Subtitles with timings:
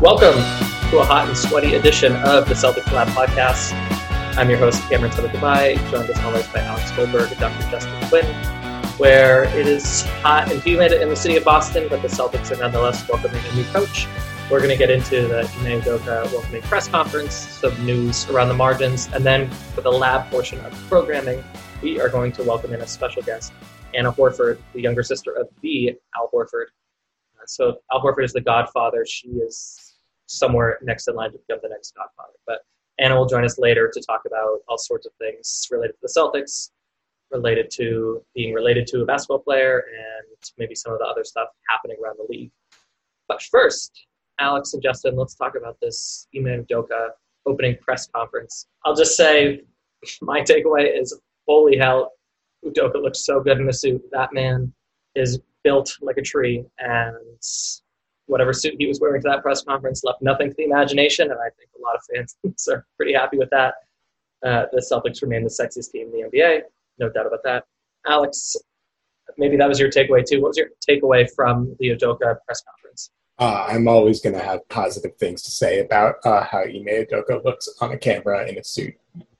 [0.00, 0.36] Welcome
[0.90, 3.72] to a hot and sweaty edition of the Celtics Lab podcast.
[4.38, 7.68] I'm your host, Cameron Tabatabaie, joined as always by Alex Goldberg and Dr.
[7.68, 8.24] Justin Quinn,
[8.98, 12.60] where it is hot and humid in the city of Boston, but the Celtics are
[12.60, 14.06] nonetheless welcoming a new coach.
[14.48, 18.54] We're going to get into the Ime Udoka welcoming press conference, some news around the
[18.54, 21.42] margins, and then for the lab portion of the programming,
[21.82, 23.52] we are going to welcome in a special guest,
[23.94, 26.66] Anna Horford, the younger sister of the Al Horford.
[27.36, 29.04] Uh, so Al Horford is the godfather.
[29.04, 29.87] She is
[30.28, 32.34] somewhere next in line to become the next Godfather.
[32.46, 32.60] But
[32.98, 36.14] Anna will join us later to talk about all sorts of things related to the
[36.16, 36.70] Celtics,
[37.30, 41.48] related to being related to a basketball player, and maybe some of the other stuff
[41.68, 42.50] happening around the league.
[43.28, 44.06] But first,
[44.40, 47.10] Alex and Justin, let's talk about this Ime Udoka
[47.46, 48.66] opening press conference.
[48.84, 49.62] I'll just say
[50.22, 52.12] my takeaway is holy hell,
[52.64, 54.02] Udoka looks so good in the suit.
[54.12, 54.72] That man
[55.14, 57.16] is built like a tree, and
[58.28, 61.40] whatever suit he was wearing to that press conference left nothing to the imagination, and
[61.40, 62.36] I think a lot of fans
[62.68, 63.74] are pretty happy with that.
[64.44, 66.62] Uh, the Celtics remain the sexiest team in the NBA,
[66.98, 67.64] no doubt about that.
[68.06, 68.56] Alex,
[69.36, 70.40] maybe that was your takeaway too.
[70.40, 73.10] What was your takeaway from the Udoka press conference?
[73.38, 77.44] Uh, I'm always going to have positive things to say about uh, how Ime Udoka
[77.44, 78.94] looks on a camera in a suit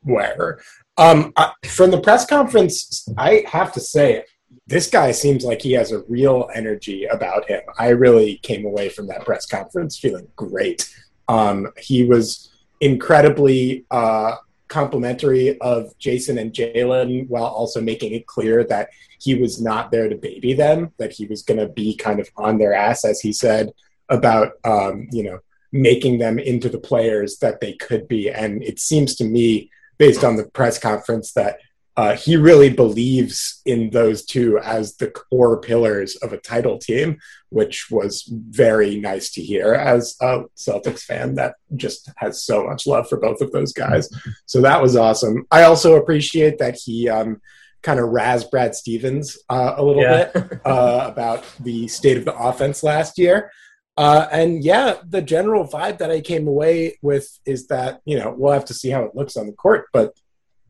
[0.04, 0.60] wearer.
[0.96, 4.24] Um, I, from the press conference, I have to say,
[4.66, 7.60] this guy seems like he has a real energy about him.
[7.78, 10.88] I really came away from that press conference feeling great.
[11.28, 14.36] Um, he was incredibly uh,
[14.68, 20.08] complimentary of Jayson and Jaylen while also making it clear that he was not there
[20.08, 23.20] to baby them, that he was going to be kind of on their ass, as
[23.20, 23.72] he said,
[24.08, 25.40] about, um, you know,
[25.72, 28.30] making them into the players that they could be.
[28.30, 31.58] And it seems to me, based on the press conference, that
[31.98, 37.18] uh, he really believes in those two as the core pillars of a title team,
[37.48, 42.86] which was very nice to hear as a Celtics fan that just has so much
[42.86, 44.08] love for both of those guys.
[44.46, 45.44] So that was awesome.
[45.50, 47.40] I also appreciate that he um,
[47.82, 50.30] kind of razzed Brad Stevens uh, a little yeah.
[50.32, 53.50] bit uh, about the state of the offense last year.
[53.96, 58.32] Uh, and yeah, the general vibe that I came away with is that, you know,
[58.38, 60.16] we'll have to see how it looks on the court, but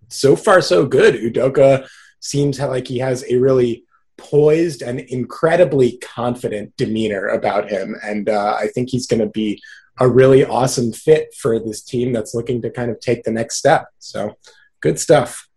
[0.08, 1.14] so far so good.
[1.14, 1.86] Udoka
[2.20, 3.84] seems like he has a really
[4.16, 9.62] poised and incredibly confident demeanor about him, and uh, I think he's going to be
[10.00, 13.56] a really awesome fit for this team that's looking to kind of take the next
[13.56, 13.86] step.
[13.98, 14.36] So,
[14.80, 15.48] good stuff.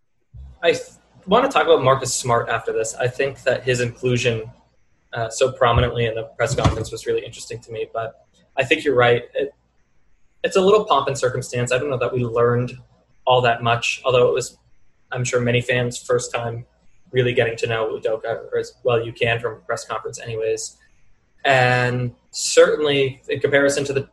[0.64, 0.80] I
[1.28, 2.96] want to talk about Marcus Smart after this.
[2.96, 4.50] I think that his inclusion
[5.14, 7.88] uh, so prominently in the press conference was really interesting to me.
[7.94, 8.26] But
[8.58, 9.24] I think you're right.
[9.34, 9.54] It,
[10.44, 11.72] it's a little pomp and circumstance.
[11.72, 12.78] I don't know that we learned
[13.32, 14.58] all that much, although it was,
[15.14, 16.66] I'm sure, many fans' first time
[17.12, 20.76] really getting to know Udoka, or as well you can from a press conference, anyways.
[21.46, 24.10] And certainly, in comparison to the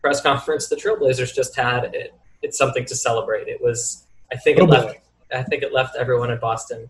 [0.00, 3.48] press conference the Trailblazers just had, it, it's something to celebrate.
[3.48, 4.94] It was, I think, it left,
[5.34, 6.88] I think it left everyone in Boston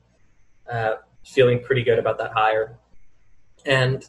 [0.70, 2.76] uh, feeling pretty good about that hire.
[3.64, 4.06] And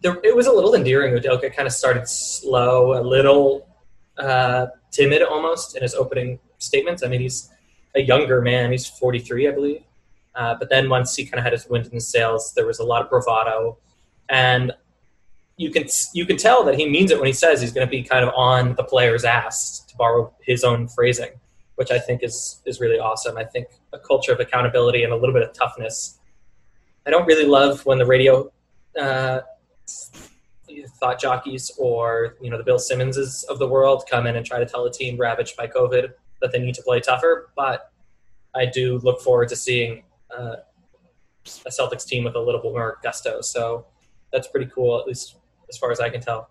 [0.00, 1.12] there, it was a little endearing.
[1.12, 3.66] Udoka kind of started slow, a little
[4.16, 7.02] uh, timid almost in his opening statements.
[7.02, 7.50] I mean, he's
[7.94, 8.70] a younger man.
[8.70, 9.82] He's 43, I believe.
[10.34, 12.78] Uh, but then once he kind of had his wind in his sails, there was
[12.78, 13.76] a lot of bravado,
[14.28, 14.72] and
[15.56, 15.84] you can
[16.14, 18.24] you can tell that he means it when he says he's going to be kind
[18.24, 21.30] of on the player's ass, to borrow his own phrasing,
[21.74, 23.36] which I think is is really awesome.
[23.36, 26.18] I think a culture of accountability and a little bit of toughness.
[27.06, 28.52] I don't really love when the radio
[28.98, 29.40] uh,
[31.00, 34.60] thought jockeys or you know the Bill Simmonses of the world come in and try
[34.60, 37.50] to tell a team ravaged by COVID that they need to play tougher.
[37.56, 37.92] But
[38.54, 40.02] I do look forward to seeing
[40.36, 40.56] uh,
[41.66, 43.40] a Celtics team with a little bit more gusto.
[43.40, 43.86] So
[44.32, 45.36] that's pretty cool, at least
[45.68, 46.50] as far as I can tell.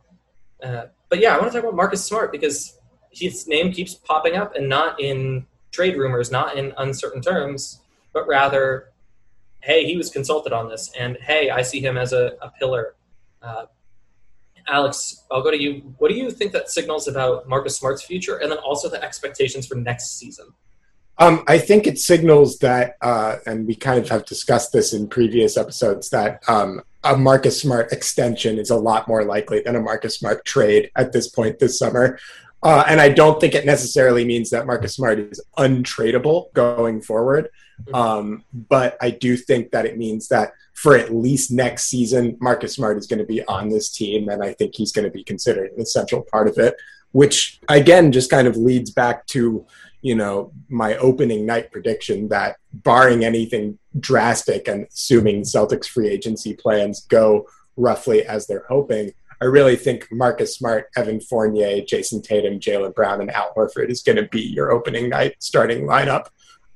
[0.63, 2.79] Uh, but yeah, I want to talk about Marcus Smart because
[3.11, 7.81] his name keeps popping up, and not in trade rumors, not in uncertain terms,
[8.13, 8.89] but rather,
[9.61, 12.95] hey, he was consulted on this, and hey, I see him as a, a pillar.
[13.41, 13.65] Uh,
[14.69, 15.93] Alex, I'll go to you.
[15.97, 19.67] What do you think that signals about Marcus Smart's future, and then also the expectations
[19.67, 20.47] for next season?
[21.17, 25.07] Um, I think it signals that, uh, and we kind of have discussed this in
[25.07, 29.81] previous episodes, that um, a Marcus Smart extension is a lot more likely than a
[29.81, 32.17] Marcus Smart trade at this point this summer.
[32.63, 37.49] Uh, and I don't think it necessarily means that Marcus Smart is untradeable going forward.
[37.85, 37.95] Mm-hmm.
[37.95, 42.73] Um, but I do think that it means that for at least next season, Marcus
[42.73, 45.23] Smart is going to be on this team, and I think he's going to be
[45.23, 46.75] considered an essential part of it.
[47.11, 49.65] Which again just kind of leads back to
[50.01, 56.53] you know my opening night prediction that barring anything drastic and assuming Celtics free agency
[56.53, 59.11] plans go roughly as they're hoping,
[59.41, 64.03] I really think Marcus Smart, Evan Fournier, Jayson Tatum, Jaylen Brown, and Al Horford is
[64.03, 66.27] going to be your opening night starting lineup.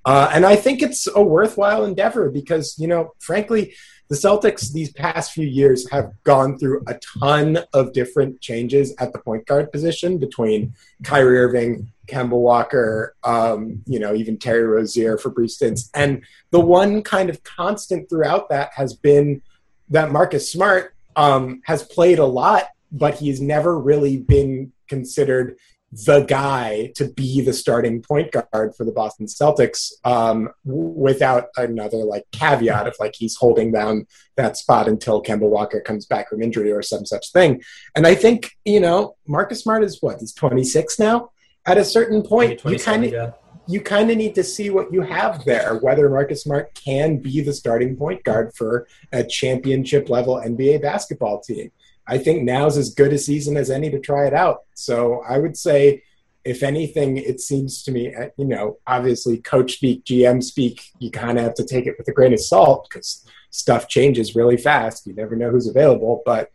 [0.06, 3.74] Uh, and I think it's a worthwhile endeavor because, you know, frankly,
[4.10, 9.14] the Celtics these past few years have gone through a ton of different changes at
[9.14, 15.18] the point guard position between Kyrie Irving, Kemba Walker, um, you know, even Terry Rozier,
[15.18, 15.90] Fabrice Stintz.
[15.94, 16.22] And
[16.52, 19.42] the one kind of constant throughout that has been
[19.90, 25.58] that Marcus Smart um, has played a lot, but he's never really been considered
[26.06, 31.98] the guy to be the starting point guard for the Boston Celtics um, without another
[31.98, 36.42] like caveat of like he's holding down that spot until Kemba Walker comes back from
[36.42, 37.62] injury or some such thing.
[37.96, 41.30] And I think, you know, Marcus Smart is what, he's 26 now?
[41.66, 43.32] At a certain point, you kind of yeah.
[43.68, 47.40] you kind of need to see what you have there, whether Marcus Smart can be
[47.40, 51.72] the starting point guard for a championship level NBA basketball team.
[52.08, 54.64] I think now's as good a season as any to try it out.
[54.74, 56.04] So I would say,
[56.44, 61.10] if anything, it seems to me, uh, you know, obviously coach speak, GM speak, you
[61.10, 64.58] kind of have to take it with a grain of salt because stuff changes really
[64.58, 65.08] fast.
[65.08, 66.22] You never know who's available.
[66.26, 66.52] But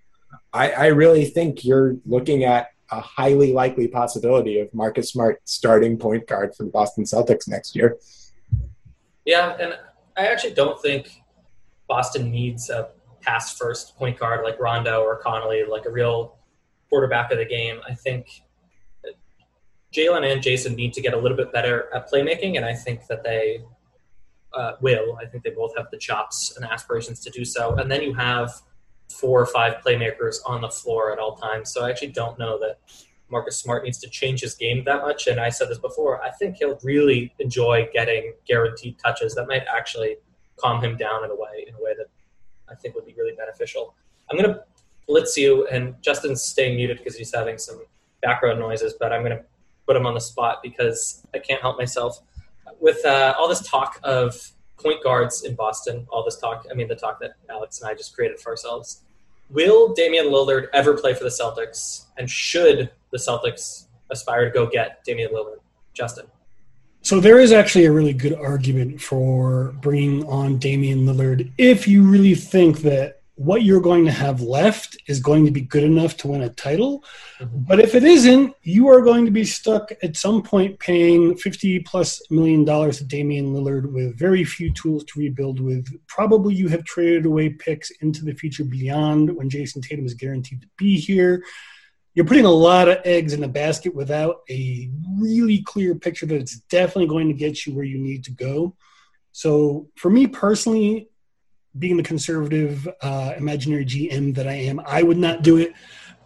[0.52, 5.98] I, I really think you're looking at a highly likely possibility of Marcus Smart starting
[5.98, 7.96] point guard for the Boston Celtics next year.
[9.24, 9.74] Yeah, and
[10.16, 11.22] I actually don't think
[11.86, 12.90] Boston needs a
[13.28, 16.36] pass first point guard like Rondo or Conley, like a real
[16.88, 17.80] quarterback of the game.
[17.86, 18.42] I think
[19.92, 23.06] Jaylen and Jayson need to get a little bit better at playmaking, and I think
[23.06, 23.62] that they
[24.54, 25.18] uh, will.
[25.20, 27.74] I think they both have the chops and aspirations to do so.
[27.74, 28.52] And then you have
[29.10, 31.72] four or five playmakers on the floor at all times.
[31.72, 32.78] So I actually don't know that
[33.30, 35.26] Marcus Smart needs to change his game that much.
[35.26, 39.64] And I said this before, I think he'll really enjoy getting guaranteed touches that might
[39.74, 40.16] actually
[40.56, 42.06] calm him down in a way, in a way that
[42.70, 43.94] I think would be really beneficial.
[44.30, 44.64] I'm going to
[45.06, 47.82] blitz you, and Justin's staying muted because he's having some
[48.22, 49.44] background noises, but I'm going to
[49.86, 52.20] put him on the spot because I can't help myself.
[52.80, 56.88] With uh, all this talk of point guards in Boston, all this talk, I mean,
[56.88, 59.02] the talk that Alex and I just created for ourselves,
[59.50, 62.06] will Damian Lillard ever play for the Celtics?
[62.18, 65.58] And should the Celtics aspire to go get Damian Lillard?
[65.94, 66.26] Justin.
[67.02, 72.02] So there is actually a really good argument for bringing on Damian Lillard if you
[72.02, 76.16] really think that what you're going to have left is going to be good enough
[76.16, 77.04] to win a title.
[77.38, 77.58] Mm-hmm.
[77.60, 81.78] But if it isn't, you are going to be stuck at some point paying 50
[81.80, 85.86] plus million dollars to Damian Lillard with very few tools to rebuild with.
[86.08, 90.62] Probably you have traded away picks into the future beyond when Jayson Tatum is guaranteed
[90.62, 91.44] to be here
[92.18, 96.34] you're putting a lot of eggs in the basket without a really clear picture that
[96.34, 98.74] it's definitely going to get you where you need to go.
[99.30, 101.10] So for me personally,
[101.78, 105.72] being the conservative uh, imaginary GM that I am, I would not do it.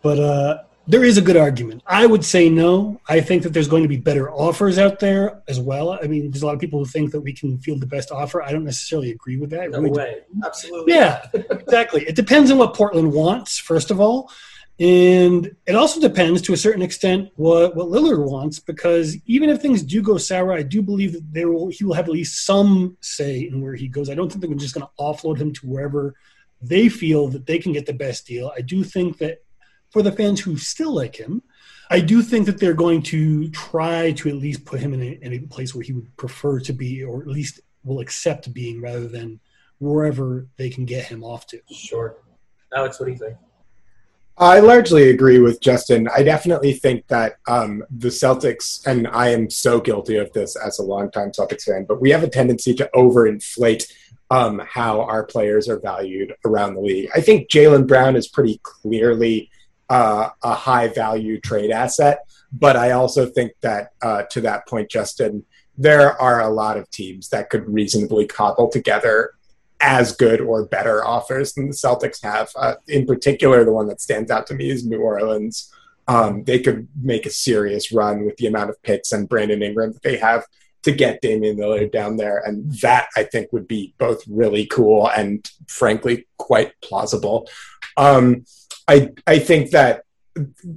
[0.01, 1.83] But uh, there is a good argument.
[1.87, 2.99] I would say no.
[3.07, 5.99] I think that there's going to be better offers out there as well.
[6.03, 8.11] I mean, there's a lot of people who think that we can field the best
[8.11, 8.43] offer.
[8.43, 9.71] I don't necessarily agree with that.
[9.71, 10.21] No really way.
[10.43, 10.95] Absolutely.
[10.95, 12.07] Yeah, exactly.
[12.09, 14.31] It depends on what Portland wants, first of all.
[14.83, 19.63] And it also depends to a certain extent what, what Lillard wants, because even if
[19.63, 22.45] things do go sour, I do believe that there will he will have at least
[22.45, 24.11] some say in where he goes.
[24.11, 26.17] I don't think they're just going to offload him to wherever
[26.61, 28.51] they feel that they can get the best deal.
[28.57, 29.45] I do think that
[29.91, 31.45] for the fans who still like him,
[31.89, 35.19] I do think that they're going to try to at least put him in a,
[35.23, 38.81] in a place where he would prefer to be, or at least will accept being,
[38.81, 39.39] rather than
[39.79, 41.61] wherever they can get him off to.
[41.71, 42.17] Sure.
[42.75, 43.37] Alex, what do you think?
[44.39, 46.09] I largely agree with Justin.
[46.15, 50.79] I definitely think that um, the Celtics, and I am so guilty of this as
[50.79, 53.93] a longtime Celtics fan, but we have a tendency to overinflate
[54.31, 57.11] um, how our players are valued around the league.
[57.15, 59.51] I think Jaylen Brown is pretty clearly
[59.91, 62.21] uh, a high value trade asset,
[62.53, 65.45] but I also think that uh, to that point, Justin,
[65.77, 69.35] there are a lot of teams that could reasonably cobble together
[69.83, 72.51] as good or better offers than the Celtics have.
[72.57, 75.71] Uh, in particular, the one that stands out to me is New Orleans.
[76.09, 79.93] Um, they could make a serious run with the amount of picks and Brandon Ingram
[79.93, 80.45] that they have
[80.85, 82.39] to get Damian Lillard down there.
[82.39, 87.49] And that I think would be both really cool and frankly quite plausible.
[87.97, 88.45] Um,
[88.89, 90.03] I, I think that,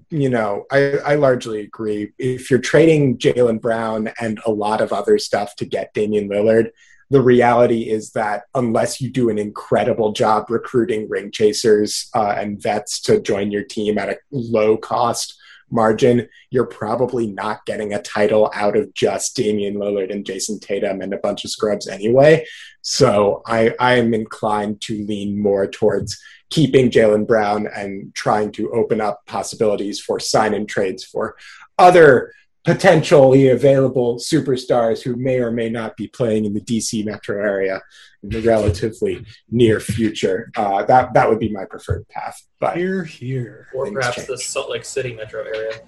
[0.09, 2.11] you know, I, I largely agree.
[2.19, 6.69] If you're trading Jaylen Brown and a lot of other stuff to get Damian Lillard,
[7.09, 12.61] the reality is that unless you do an incredible job recruiting ring chasers uh, and
[12.61, 18.01] vets to join your team at a low cost margin, you're probably not getting a
[18.01, 22.45] title out of just Damian Lillard and Jayson Tatum and a bunch of scrubs anyway.
[22.81, 26.19] So I, I am inclined to lean more towards
[26.49, 31.35] keeping Jaylen Brown and trying to open up possibilities for sign in trades for
[31.77, 32.31] other
[32.65, 37.81] potentially available superstars who may or may not be playing in the DC metro area
[38.23, 40.51] in the relatively near future.
[40.57, 42.41] Uh, that that would be my preferred path.
[42.59, 44.27] But here, here, or perhaps change.
[44.27, 45.81] the Salt Lake City metro area.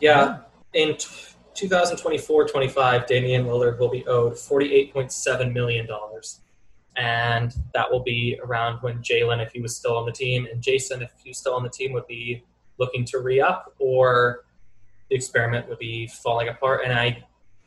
[0.00, 0.38] Yeah,
[0.72, 0.94] in
[1.54, 6.40] 2024-25, Damian Lillard will be owed 48.7 million dollars.
[6.94, 10.62] And that will be around when Jaylen, if he was still on the team, and
[10.62, 12.44] Jayson, if he was still on the team, would be
[12.78, 14.44] looking to re up or
[15.12, 16.80] the experiment would be falling apart.
[16.84, 17.22] And I,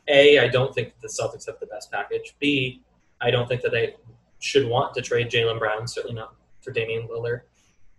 [0.08, 2.34] A, I don't think the Celtics have the best package.
[2.40, 2.82] B,
[3.20, 3.94] I don't think that they
[4.40, 7.42] should want to trade Jaylen Brown, certainly not for Damian Lillard.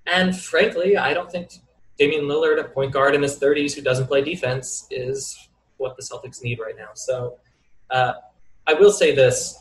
[0.05, 1.51] And frankly, I don't think
[1.97, 6.03] Damian Lillard, a point guard in his 30s who doesn't play defense, is what the
[6.03, 6.89] Celtics need right now.
[6.93, 7.37] So
[7.89, 8.15] uh,
[8.67, 9.57] I will say this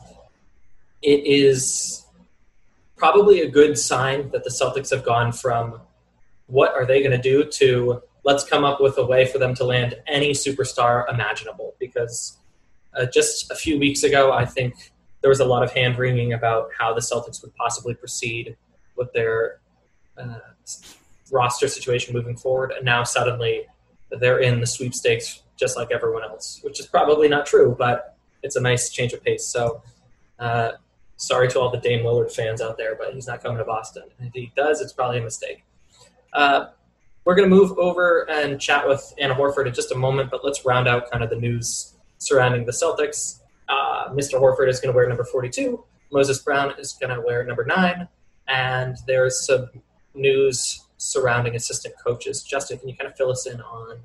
[1.01, 2.07] it is
[2.97, 5.81] probably a good sign that the Celtics have gone from
[6.49, 9.55] what are they going to do to let's come up with a way for them
[9.55, 11.75] to land any superstar imaginable.
[11.79, 12.37] Because
[12.95, 14.93] uh, just a few weeks ago, I think
[15.23, 18.57] there was a lot of hand wringing about how the Celtics would possibly proceed
[18.97, 19.61] with their
[20.19, 20.41] uh,
[21.31, 22.73] roster situation moving forward.
[22.73, 23.67] And now suddenly
[24.11, 28.57] they're in the sweepstakes just like everyone else, which is probably not true, but it's
[28.57, 29.47] a nice change of pace.
[29.47, 29.83] So,
[30.39, 30.73] uh,
[31.17, 34.05] sorry to all the Dame Lillard fans out there, but he's not coming to Boston.
[34.19, 35.65] if he does, it's probably a mistake.
[36.33, 36.67] Uh,
[37.27, 40.45] we're going to move over and chat with Anna Horford in just a moment, but
[40.45, 43.41] let's round out kind of the news surrounding the Celtics.
[43.69, 44.41] Uh, Mr.
[44.41, 45.85] Horford is going to wear number 42.
[46.13, 48.07] Moses Brown is going to wear number 9.
[48.47, 49.69] And there's some
[50.15, 52.45] news surrounding assistant coaches.
[52.45, 53.99] Justin, can you kind of fill us in on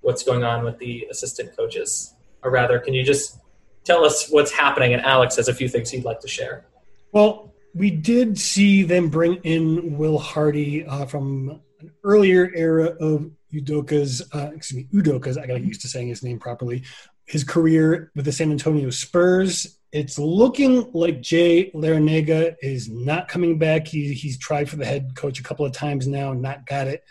[0.00, 2.14] what's going on with the assistant coaches?
[2.42, 3.38] Or rather, can you just
[3.84, 4.92] tell us what's happening?
[4.92, 6.66] And Alex has a few things he'd like to share.
[7.12, 13.30] Well, we did see them bring in Will Hardy uh, from an earlier era of
[13.52, 16.82] Udoka's, uh, excuse me, Udoka's, I got used to saying his name properly,
[17.26, 19.78] his career with the San Antonio Spurs.
[19.92, 23.86] It's looking like Jay Larranaga is not coming back.
[23.86, 27.04] He, he's tried for the head coach a couple of times now, not got it.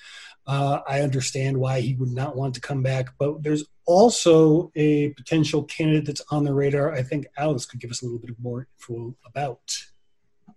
[0.46, 5.10] Uh, I understand why he would not want to come back, but there's also a
[5.12, 6.93] potential candidate that's on the radar.
[6.93, 9.62] I think Alex could give us a little bit more info about.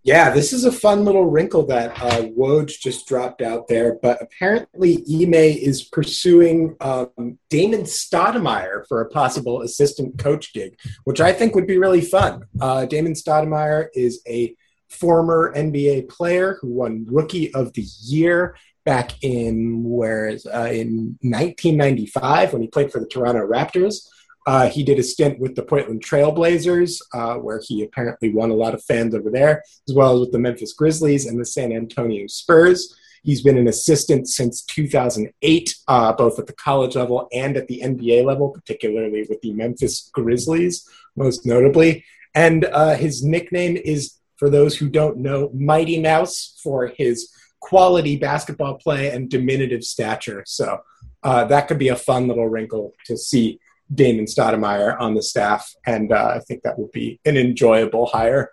[0.06, 3.98] Yeah, this is a fun little wrinkle that uh, Woj just dropped out there.
[4.00, 11.20] But apparently, Ime is pursuing um, Damon Stoudemire for a possible assistant coach gig, which
[11.20, 12.44] I think would be really fun.
[12.60, 14.54] Uh, Damon Stoudemire is a
[14.88, 22.52] former NBA player who won Rookie of the Year back in where uh, in 1995
[22.52, 24.06] when he played for the Toronto Raptors.
[24.46, 28.54] Uh, he did a stint with the Portland Trailblazers, uh, where he apparently won a
[28.54, 31.72] lot of fans over there, as well as with the Memphis Grizzlies and the San
[31.72, 32.96] Antonio Spurs.
[33.24, 37.80] He's been an assistant since 2008, uh, both at the college level and at the
[37.82, 42.04] NBA level, particularly with the Memphis Grizzlies, most notably.
[42.36, 48.16] And uh, his nickname is, for those who don't know, Mighty Mouse for his quality
[48.16, 50.44] basketball play and diminutive stature.
[50.46, 50.82] So
[51.24, 53.58] uh, that could be a fun little wrinkle to see
[53.94, 58.50] Damon Stoudemire on the staff, and uh, I think that would be an enjoyable hire.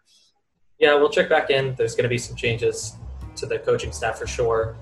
[0.80, 1.76] Yeah, we'll check back in.
[1.76, 2.96] There's going to be some changes
[3.36, 4.76] to the coaching staff for sure,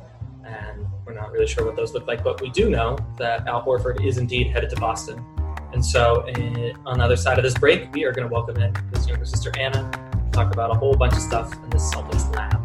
[0.45, 2.23] and we're not really sure what those look like.
[2.23, 5.23] But we do know that Al Horford is indeed headed to Boston,
[5.73, 8.57] and so in, on the other side of this break, we are going to welcome
[8.57, 9.89] in his younger sister Anna,
[10.31, 12.59] talk about a whole bunch of stuff in this Celtics lab.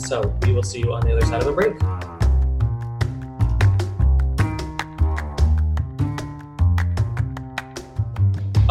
[0.00, 1.74] So we will see you on the other side of the break.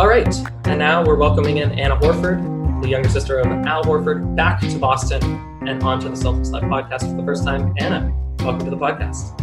[0.02, 4.36] All right, and now we're welcoming in Anna Horford, the younger sister of Al Horford,
[4.36, 5.24] back to Boston
[5.68, 7.76] and onto the Celtics Live podcast for the first time.
[7.78, 9.40] Anna, welcome to the podcast.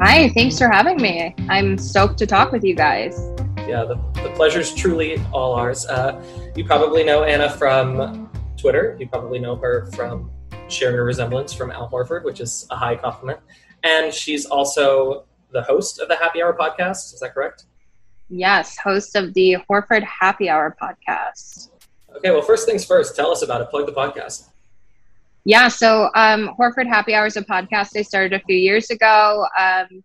[0.00, 1.34] Hi, thanks for having me.
[1.48, 3.18] I'm stoked to talk with you guys.
[3.66, 5.86] Yeah, the, the pleasure is truly all ours.
[5.86, 6.22] Uh,
[6.54, 8.96] you probably know Anna from Twitter.
[9.00, 10.30] You probably know her from
[10.68, 13.40] sharing a resemblance from Al Horford, which is a high compliment.
[13.82, 17.12] And she's also the host of the Happy Hour podcast.
[17.12, 17.64] Is that correct?
[18.34, 21.68] Yes, host of the Horford Happy Hour podcast.
[22.16, 23.68] Okay, well, first things first, tell us about it.
[23.68, 24.48] Plug the podcast.
[25.44, 29.46] Yeah, so um, Horford Happy Hour is a podcast I started a few years ago.
[29.60, 30.02] Um,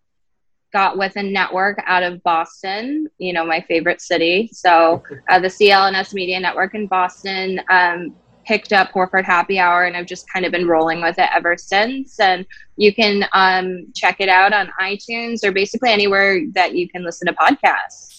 [0.74, 4.50] got with a network out of Boston, you know, my favorite city.
[4.52, 8.14] So uh, the CLNS Media Network in Boston um,
[8.46, 11.56] picked up Horford Happy Hour and I've just kind of been rolling with it ever
[11.58, 12.20] since.
[12.20, 17.06] And you can um, check it out on iTunes or basically anywhere that you can
[17.06, 18.17] listen to podcasts.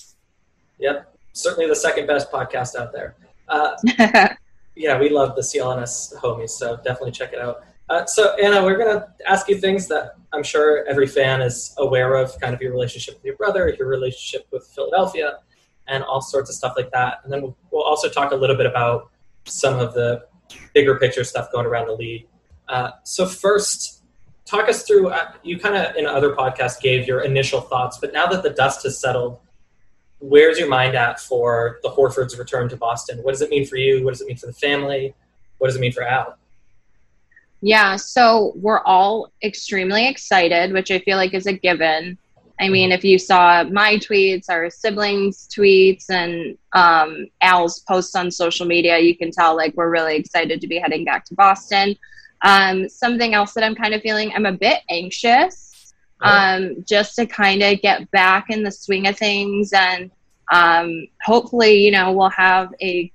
[0.79, 3.17] Yep, certainly the second best podcast out there.
[3.49, 3.77] Uh,
[4.77, 7.65] yeah, we love the CLNS homies, so definitely check it out.
[7.89, 11.75] Uh, so, Anna, we're going to ask you things that I'm sure every fan is
[11.79, 15.39] aware of kind of your relationship with your brother, your relationship with Philadelphia,
[15.87, 17.21] and all sorts of stuff like that.
[17.25, 19.11] And then we'll, we'll also talk a little bit about
[19.45, 20.27] some of the
[20.75, 22.27] bigger picture stuff going around the league.
[22.69, 24.03] Uh, so, first,
[24.45, 28.13] talk us through uh, you kind of in other podcasts gave your initial thoughts, but
[28.13, 29.39] now that the dust has settled,
[30.21, 33.19] where's your mind at for the Horford's return to Boston?
[33.23, 34.05] What does it mean for you?
[34.05, 35.15] What does it mean for the family?
[35.59, 36.37] What does it mean for Al?
[37.61, 42.17] Yeah, so we're all extremely excited, which I feel like is a given.
[42.61, 42.73] I mm-hmm.
[42.73, 48.67] mean, if you saw my tweets, our siblings' tweets, and um, Al's posts on social
[48.67, 51.97] media, you can tell like we're really excited to be heading back to Boston.
[52.43, 55.68] Um, something else that I'm kind of feeling, I'm a bit anxious.
[56.21, 59.73] Um, just to kind of get back in the swing of things.
[59.73, 60.11] And
[60.53, 63.13] um, hopefully, you know, we'll have a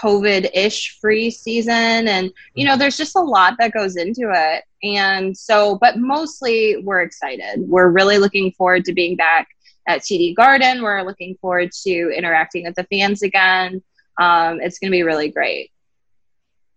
[0.00, 2.08] COVID ish free season.
[2.08, 4.64] And, you know, there's just a lot that goes into it.
[4.82, 7.60] And so, but mostly we're excited.
[7.60, 9.48] We're really looking forward to being back
[9.88, 10.82] at TD Garden.
[10.82, 13.82] We're looking forward to interacting with the fans again.
[14.18, 15.70] Um, it's going to be really great.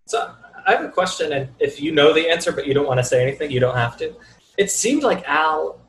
[0.07, 0.33] So,
[0.65, 3.03] I have a question, and if you know the answer but you don't want to
[3.03, 4.13] say anything, you don't have to.
[4.59, 5.79] It seemed like Al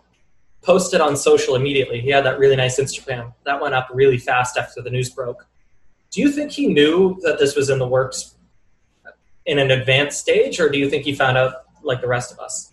[0.62, 2.00] posted on social immediately.
[2.00, 5.44] He had that really nice Instagram that went up really fast after the news broke.
[6.12, 8.36] Do you think he knew that this was in the works
[9.44, 12.38] in an advanced stage, or do you think he found out like the rest of
[12.38, 12.70] us?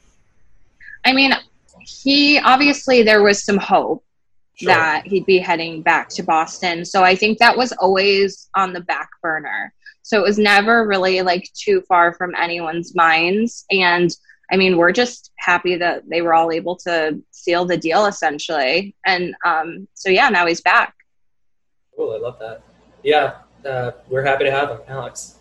[1.04, 1.32] I mean,
[1.80, 4.06] he obviously there was some hope
[4.54, 4.68] sure.
[4.68, 6.86] that he'd be heading back to Boston.
[6.86, 9.74] So I think that was always on the back burner.
[10.04, 13.66] So it was never really like too far from anyone's minds.
[13.72, 14.16] And
[14.52, 18.96] I mean, we're just happy that they were all able to seal the deal essentially.
[19.06, 20.94] And um, so, yeah, now he's back.
[21.96, 22.14] Cool.
[22.14, 22.64] I love that
[23.08, 23.36] yeah,
[23.66, 25.36] uh, we're happy to have him, Alex.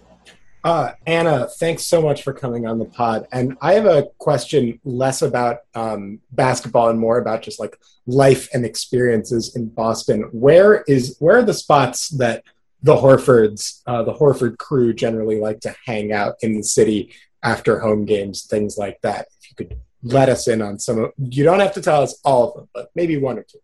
[0.63, 3.27] Uh, Anna, thanks so much for coming on the pod.
[3.33, 8.49] And I have a question less about um, basketball and more about just like life
[8.53, 10.23] and experiences in Boston.
[10.33, 12.45] Where is where are the spots that
[12.83, 17.15] the Horfords, uh, the Horford crew, generally like to hang out in the city
[17.47, 19.29] after home games, things like that?
[19.41, 22.19] If you could let us in on some of, you don't have to tell us
[22.25, 23.59] all of them, but maybe one or two.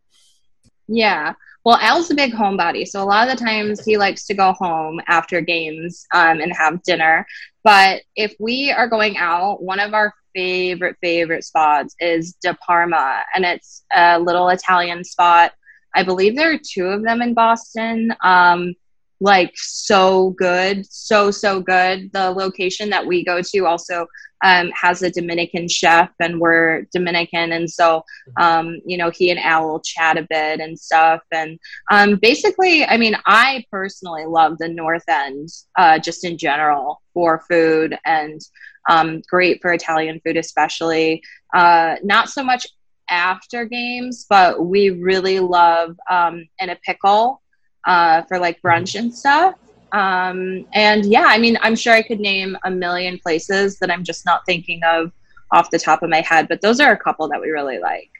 [0.88, 1.34] Yeah.
[1.64, 4.52] Well, Al's a big homebody, so a lot of the times he likes to go
[4.52, 7.24] home after games um, and have dinner.
[7.62, 13.22] But if we are going out, one of our favorite favorite spots is De Parma,
[13.34, 15.52] and it's a little Italian spot.
[15.94, 18.12] I believe there are two of them in Boston.
[18.24, 18.74] Um,
[19.22, 22.10] like so good, so so good.
[22.12, 24.06] The location that we go to also
[24.44, 28.04] um, has a Dominican chef, and we're Dominican, and so
[28.36, 31.20] um, you know he and Al will chat a bit and stuff.
[31.30, 31.58] And
[31.90, 37.44] um, basically, I mean, I personally love the North End uh, just in general for
[37.48, 38.40] food and
[38.88, 41.22] um, great for Italian food, especially.
[41.54, 42.66] Uh, not so much
[43.08, 47.41] after games, but we really love um, in a pickle
[47.84, 49.54] uh, for like brunch and stuff.
[49.92, 54.04] Um, and yeah, I mean, I'm sure I could name a million places that I'm
[54.04, 55.12] just not thinking of
[55.50, 58.10] off the top of my head, but those are a couple that we really like.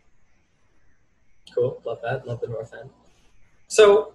[1.55, 1.81] Cool.
[1.85, 2.27] Love that.
[2.27, 2.91] Love the North End.
[3.69, 4.13] So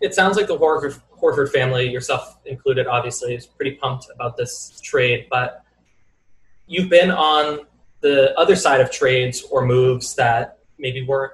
[0.00, 4.80] it sounds like the Horford, Horford family, yourself included, obviously, is pretty pumped about this
[4.82, 5.64] trade, but
[6.66, 7.60] you've been on
[8.00, 11.32] the other side of trades or moves that maybe weren't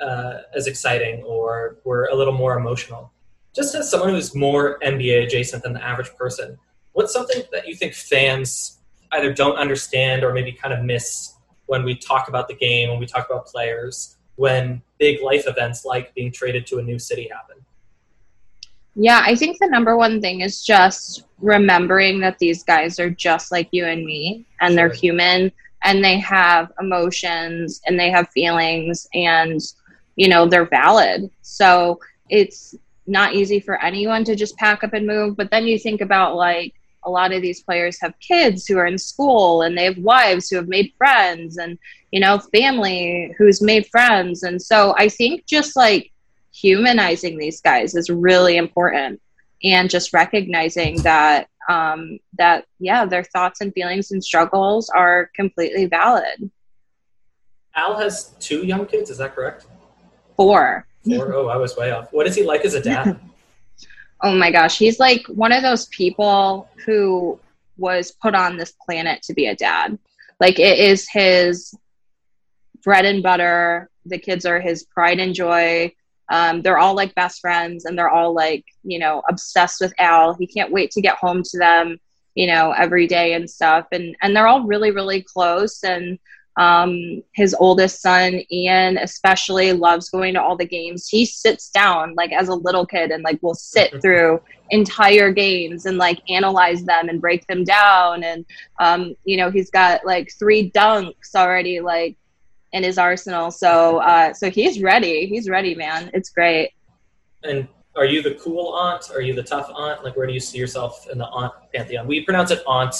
[0.00, 3.12] uh, as exciting or were a little more emotional
[3.54, 6.58] just as someone who's more NBA adjacent than the average person,
[6.92, 8.78] what's something that you think fans
[9.12, 11.34] either don't understand or maybe kind of miss
[11.66, 15.84] when we talk about the game, when we talk about players, when big life events
[15.84, 17.56] like being traded to a new city happen?
[18.96, 23.50] Yeah, I think the number one thing is just remembering that these guys are just
[23.50, 24.76] like you and me and sure.
[24.76, 25.52] they're human
[25.82, 29.60] and they have emotions and they have feelings and
[30.16, 31.30] you know they're valid.
[31.42, 32.74] So it's
[33.06, 35.36] not easy for anyone to just pack up and move.
[35.36, 36.74] But then you think about like
[37.04, 40.48] a lot of these players have kids who are in school and they have wives
[40.48, 41.78] who have made friends and,
[42.12, 44.42] you know, family who's made friends.
[44.42, 46.12] And so I think just like
[46.52, 49.20] humanizing these guys is really important
[49.62, 55.86] and just recognizing that um, that yeah their thoughts and feelings and struggles are completely
[55.86, 56.50] valid
[57.74, 59.66] al has two young kids is that correct
[60.36, 61.34] four Four?
[61.34, 62.12] Oh, I was way off.
[62.12, 63.20] What is he like as a dad?
[64.22, 67.38] Oh my gosh, he's like one of those people who
[67.76, 69.98] was put on this planet to be a dad.
[70.40, 71.74] Like it is his
[72.82, 73.90] bread and butter.
[74.06, 75.92] The kids are his pride and joy.
[76.30, 80.32] Um, they're all like best friends and they're all like, you know, obsessed with Al.
[80.32, 81.98] He can't wait to get home to them,
[82.34, 83.88] you know, every day and stuff.
[83.92, 85.82] And and they're all really, really close.
[85.82, 86.18] And
[86.56, 91.08] um, his oldest son, Ian, especially loves going to all the games.
[91.08, 94.40] He sits down like as a little kid and like will sit through
[94.70, 98.22] entire games and like analyze them and break them down.
[98.22, 98.44] And
[98.78, 102.16] um, you know, he's got like three dunks already like
[102.72, 103.50] in his arsenal.
[103.50, 105.26] So uh, so he's ready.
[105.26, 106.10] He's ready, man.
[106.14, 106.70] It's great.
[107.42, 109.10] And are you the cool aunt?
[109.12, 110.02] Are you the tough aunt?
[110.02, 112.06] Like, where do you see yourself in the aunt pantheon?
[112.06, 112.94] We pronounce it aunt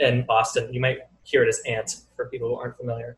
[0.00, 0.72] in Boston.
[0.72, 3.16] You might hear it as aunt for people who aren't familiar.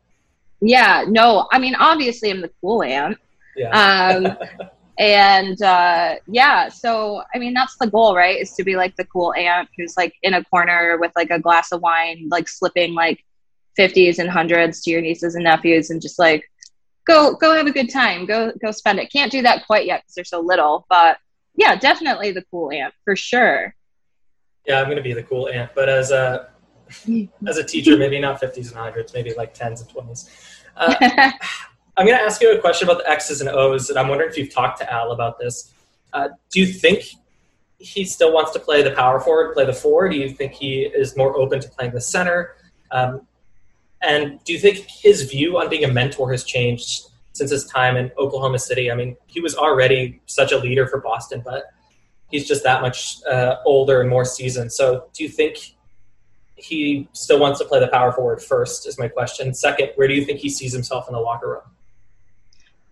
[0.61, 3.17] Yeah, no, I mean, obviously, I'm the cool aunt.
[3.55, 3.69] Yeah.
[3.69, 4.37] Um,
[4.97, 8.39] and uh, yeah, so I mean, that's the goal, right?
[8.39, 11.39] Is to be like the cool aunt who's like in a corner with like a
[11.39, 13.23] glass of wine, like slipping like
[13.77, 16.49] 50s and hundreds to your nieces and nephews, and just like
[17.05, 19.11] go go have a good time, go go spend it.
[19.11, 21.17] Can't do that quite yet because they're so little, but
[21.55, 23.75] yeah, definitely the cool aunt for sure.
[24.65, 26.49] Yeah, I'm gonna be the cool aunt, but as a
[27.47, 30.29] as a teacher, maybe not 50s and hundreds, maybe like 10s and 20s.
[30.75, 30.95] Uh,
[31.97, 34.29] I'm going to ask you a question about the X's and O's, and I'm wondering
[34.29, 35.73] if you've talked to Al about this.
[36.11, 37.03] Uh, do you think
[37.77, 40.09] he still wants to play the power forward, play the four?
[40.09, 42.55] Do you think he is more open to playing the center?
[42.91, 43.21] Um,
[44.01, 47.95] and do you think his view on being a mentor has changed since his time
[47.97, 48.91] in Oklahoma City?
[48.91, 51.65] I mean, he was already such a leader for Boston, but
[52.29, 54.71] he's just that much uh, older and more seasoned.
[54.71, 55.74] So, do you think
[56.55, 59.53] he still wants to play the power forward first is my question.
[59.53, 61.61] Second where do you think he sees himself in the locker room?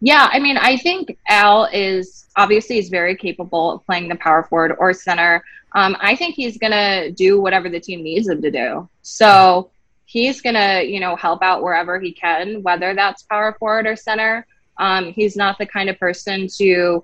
[0.02, 4.43] Yeah i mean i think al is obviously is very capable of playing the power
[4.43, 5.43] forward or center.
[5.73, 8.89] Um, i think he's to do whatever the team needs him to do.
[9.02, 9.71] So
[10.06, 14.45] he's to you know help out wherever he can whether that's power forward or center.
[14.78, 17.04] Um, he's not the kind of person to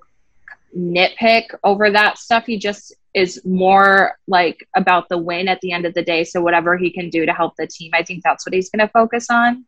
[0.77, 5.85] nitpick over that stuff he just is more like about the win at the end
[5.85, 6.23] of the day.
[6.23, 8.85] So whatever he can do to help the team, I think that's what he's going
[8.85, 9.65] to focus on.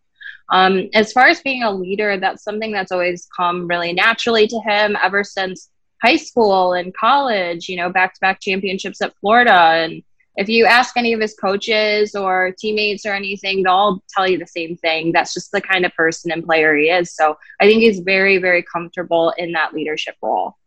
[0.50, 4.60] Um, as far as being a leader, that's something that's always come really naturally to
[4.60, 5.70] him ever since
[6.04, 7.70] high school and college.
[7.70, 9.52] You know, back to back championships at Florida.
[9.52, 10.04] And
[10.36, 14.38] if you ask any of his coaches or teammates or anything, they'll all tell you
[14.38, 15.12] the same thing.
[15.12, 17.14] That's just the kind of person and player he is.
[17.14, 20.58] So I think he's very, very comfortable in that leadership role.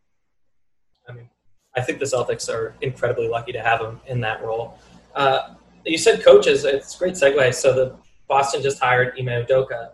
[1.76, 4.78] I think the Celtics are incredibly lucky to have him in that role.
[5.14, 6.64] Uh, you said coaches.
[6.64, 7.54] It's a great segue.
[7.54, 7.96] So the
[8.28, 9.90] Boston just hired Ime Udoka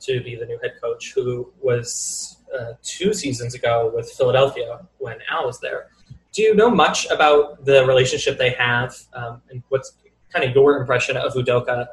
[0.00, 5.18] to be the new head coach, who was uh, two seasons ago with Philadelphia when
[5.30, 5.88] Al was there.
[6.32, 9.92] Do you know much about the relationship they have, um, and what's
[10.32, 11.86] kind of your impression of Udoka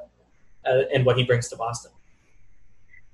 [0.66, 1.92] uh, and what he brings to Boston?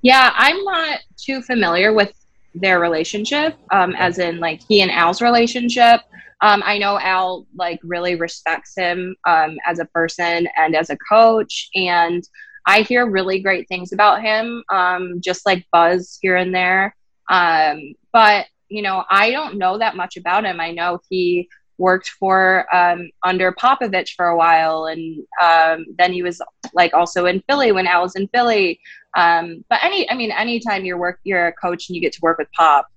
[0.01, 2.13] Yeah, I'm not too familiar with
[2.53, 6.01] their relationship, um, as in like he and Al's relationship.
[6.41, 10.97] Um, I know Al like really respects him um, as a person and as a
[11.09, 12.23] coach, and
[12.65, 16.95] I hear really great things about him, um, just like buzz here and there.
[17.29, 20.59] Um, but you know, I don't know that much about him.
[20.59, 26.23] I know he worked for um, under Popovich for a while, and um, then he
[26.23, 26.41] was
[26.73, 28.79] like also in Philly when Al was in Philly.
[29.15, 32.19] Um, but any, I mean, anytime you're work, you're a coach and you get to
[32.21, 32.87] work with Pop,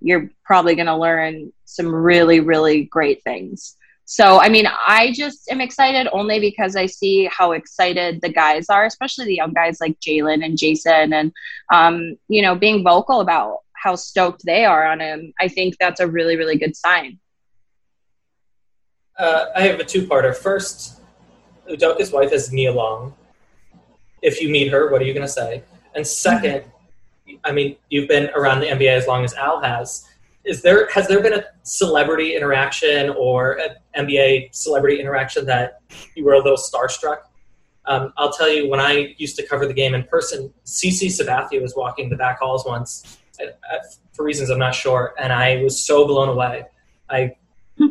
[0.00, 3.76] you're probably going to learn some really, really great things.
[4.04, 8.68] So, I mean, I just am excited only because I see how excited the guys
[8.68, 11.32] are, especially the young guys like Jaylen and Jayson, and,
[11.74, 15.32] um, you know, being vocal about how stoked they are on him.
[15.40, 17.18] I think that's a really, really good sign.
[19.18, 20.36] Uh, I have a two parter.
[20.36, 21.00] First,
[21.68, 23.12] Udoka's wife is Nia Long.
[24.22, 25.62] If you meet her, what are you going to say?
[25.94, 26.64] And second,
[27.44, 30.06] I mean, you've been around the NBA as long as Al has.
[30.44, 35.80] Is there has there been a celebrity interaction or an NBA celebrity interaction that
[36.14, 37.22] you were a little starstruck?
[37.86, 41.62] Um, I'll tell you, when I used to cover the game in person, CC Sabathia
[41.62, 43.46] was walking the back halls once, uh,
[44.12, 46.64] for reasons I'm not sure, and I was so blown away.
[47.08, 47.36] I,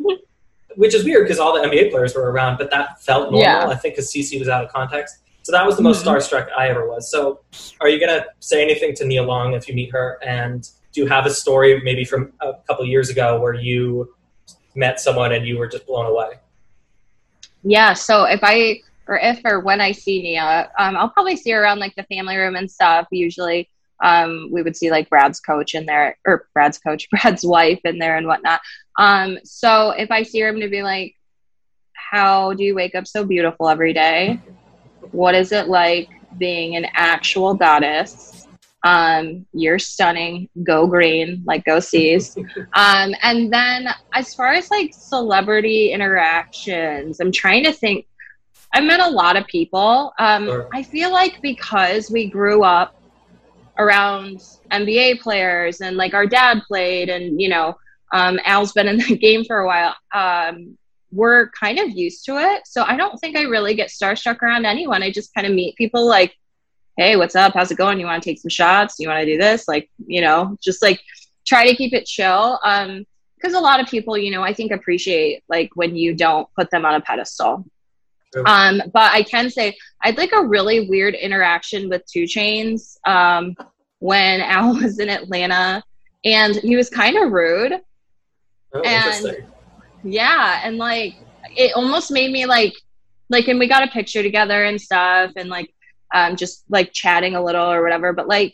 [0.76, 3.42] which is weird because all the NBA players were around, but that felt normal.
[3.42, 3.68] Yeah.
[3.68, 5.20] I think because CC was out of context.
[5.46, 6.10] So that was the most mm-hmm.
[6.10, 7.12] starstruck I ever was.
[7.12, 7.42] So,
[7.80, 10.18] are you gonna say anything to Nia Long if you meet her?
[10.26, 14.16] And do you have a story maybe from a couple years ago where you
[14.74, 16.40] met someone and you were just blown away?
[17.62, 17.94] Yeah.
[17.94, 21.62] So if I or if or when I see Nia, um, I'll probably see her
[21.62, 23.70] around like the family room and stuff usually.
[24.04, 28.00] um, we would see like Brad's coach in there, or Brad's coach, Brad's wife in
[28.00, 28.62] there and whatnot.
[28.98, 31.16] Um, so if I see her, I'm gonna be like,
[31.94, 34.40] "How do you wake up so beautiful every day?
[35.12, 38.48] What is it like being an actual goddess?
[38.84, 40.48] Um, you're stunning.
[40.63, 42.38] Go green, like go seas.
[42.74, 48.06] Um, and then as far as like celebrity interactions, I'm trying to think.
[48.74, 50.13] I met a lot of people.
[50.20, 50.68] Um, Sure.
[50.74, 52.94] I feel like because we grew up
[53.78, 54.41] around
[54.72, 57.76] NBA players and like our dad played and you know
[58.12, 59.96] um, Al's been in the game for a while.
[60.13, 60.78] Um,
[61.12, 64.65] we're kind of used to it, so I don't think I really get starstruck around
[64.65, 65.04] anyone.
[65.04, 66.36] I just kind of meet people like,
[66.98, 67.54] "Hey, what's up?
[67.54, 68.00] How's it going?
[68.00, 68.96] You want to take some shots?
[69.00, 71.00] You want to do this?" Like, you know, just like
[71.48, 72.60] try to keep it chill.
[72.63, 73.06] Um,
[73.38, 76.72] because a lot of people, you know, I think appreciate like when you don't put
[76.72, 77.65] them on a pedestal.
[78.46, 83.56] Um, but I can say I'd like a really weird interaction with 2 Chainz um,
[84.00, 85.84] when Al was in Atlanta,
[86.26, 87.74] and he was kind of rude.
[88.74, 89.46] Oh, And- interesting.
[90.06, 91.15] Yeah, and like
[91.58, 92.74] it almost made me like
[93.30, 95.74] like and we got a picture together and stuff and like
[96.13, 98.54] um just like chatting a little or whatever, but like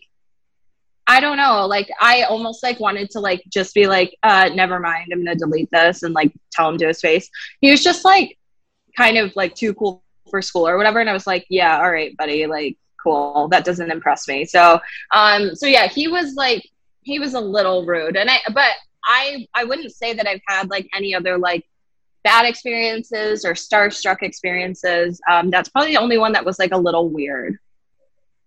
[1.07, 4.79] I don't know, like I almost like wanted to like just be like, uh, never
[4.79, 7.29] mind, I'm gonna delete this and like tell him to his face.
[7.59, 8.37] He was just like
[8.95, 11.91] kind of like too cool for school or whatever, and I was like, Yeah, all
[11.91, 13.49] right, buddy, like cool.
[13.49, 14.45] That doesn't impress me.
[14.45, 14.79] So
[15.13, 16.65] um so yeah, he was like
[17.01, 18.71] he was a little rude and I but
[19.03, 21.65] I I wouldn't say that I've had like any other like
[22.23, 25.19] bad experiences or starstruck experiences.
[25.29, 27.57] Um, that's probably the only one that was like a little weird.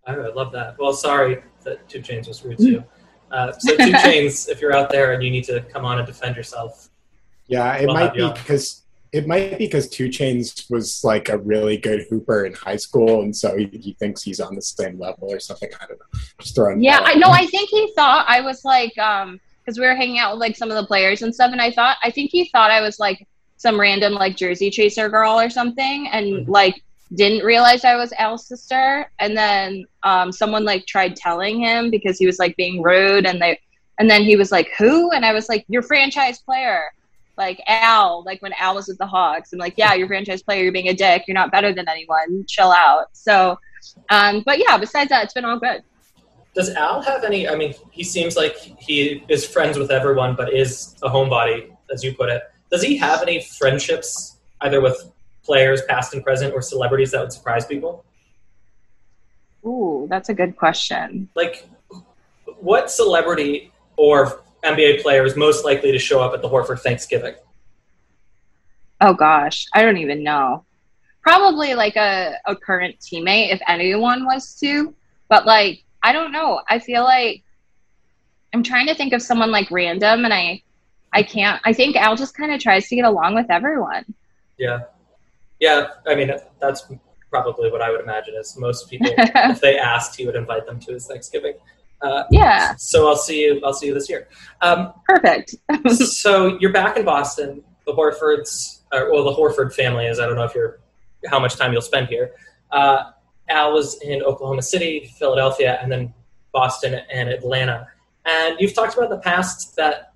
[0.06, 0.78] I love that.
[0.78, 2.84] Well, sorry that 2 Chainz was rude to you.
[3.30, 6.06] Uh, so 2 Chainz, if you're out there and you need to come on and
[6.06, 6.88] defend yourself,
[7.48, 11.38] Yeah, it We'll might be because it might be because 2 Chainz was like a
[11.38, 15.00] really good hooper in high school, and so he, he thinks he's on the same
[15.00, 15.68] level or something.
[15.80, 16.20] I don't know.
[16.38, 16.80] Just throwing.
[16.80, 17.28] Yeah, I know.
[17.28, 20.56] I think he thought I was like, um, because we were hanging out with like
[20.56, 22.98] some of the players and stuff, and I thought I think he thought I was
[22.98, 26.48] like some random like jersey chaser girl or something, and Mhm.
[26.48, 26.82] like
[27.14, 29.10] didn't realize I was Al's sister.
[29.20, 33.40] And then um, someone like tried telling him because he was like being rude, and
[33.40, 33.58] they,
[33.98, 36.92] and then he was like, "Who?" And I was like, "Your franchise player."
[37.36, 40.62] Like Al, like when Al was with the Hawks, I'm like, yeah, you're franchise player,
[40.62, 43.08] you're being a dick, you're not better than anyone, chill out.
[43.12, 43.58] So,
[44.08, 45.82] um, but yeah, besides that, it's been all good.
[46.54, 47.48] Does Al have any?
[47.48, 52.04] I mean, he seems like he is friends with everyone, but is a homebody, as
[52.04, 52.42] you put it.
[52.70, 55.10] Does he have any friendships, either with
[55.42, 58.04] players, past and present, or celebrities that would surprise people?
[59.66, 61.28] Ooh, that's a good question.
[61.34, 61.68] Like,
[62.60, 67.34] what celebrity or NBA player is most likely to show up at the Horford Thanksgiving?
[69.00, 70.64] Oh gosh, I don't even know.
[71.22, 74.94] Probably like a, a current teammate if anyone was to,
[75.28, 76.60] but like I don't know.
[76.68, 77.42] I feel like
[78.52, 80.62] I'm trying to think of someone like random and I
[81.12, 84.04] I can't I think Al just kind of tries to get along with everyone.
[84.58, 84.80] Yeah,
[85.58, 85.88] yeah.
[86.06, 86.86] I mean, that's
[87.30, 88.34] probably what I would imagine.
[88.38, 91.54] Is most people, if they asked, he would invite them to his Thanksgiving.
[92.02, 93.62] Uh, yeah, so I'll see you.
[93.64, 94.28] I'll see you this year.
[94.60, 95.54] Um, perfect.
[95.88, 97.64] so you're back in Boston.
[97.86, 100.20] The Horfords, or, well, the Horford family is.
[100.20, 100.80] I don't know if you're
[101.26, 102.32] how much time you'll spend here.
[102.70, 103.10] Uh,
[103.48, 106.14] Al was in Oklahoma City, Philadelphia, and then
[106.52, 107.88] Boston and Atlanta.
[108.24, 110.12] And you've talked about in the past that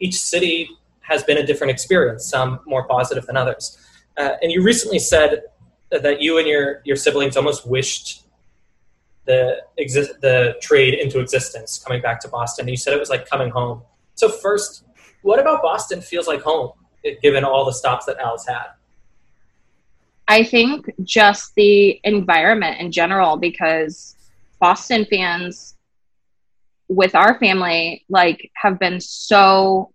[0.00, 3.78] each city has been a different experience, some more positive than others.
[4.16, 5.42] Uh, and you recently said
[5.90, 8.24] that you and your, your siblings almost wished
[9.24, 12.66] the exist the trade into existence, coming back to Boston.
[12.66, 13.82] You said it was like coming home.
[14.14, 14.84] So first,
[15.22, 16.72] what about Boston feels like home,
[17.22, 18.66] given all the stops that Al's had?
[20.28, 24.14] I think just the environment in general, because
[24.60, 25.74] Boston fans
[26.88, 29.92] with our family like have been so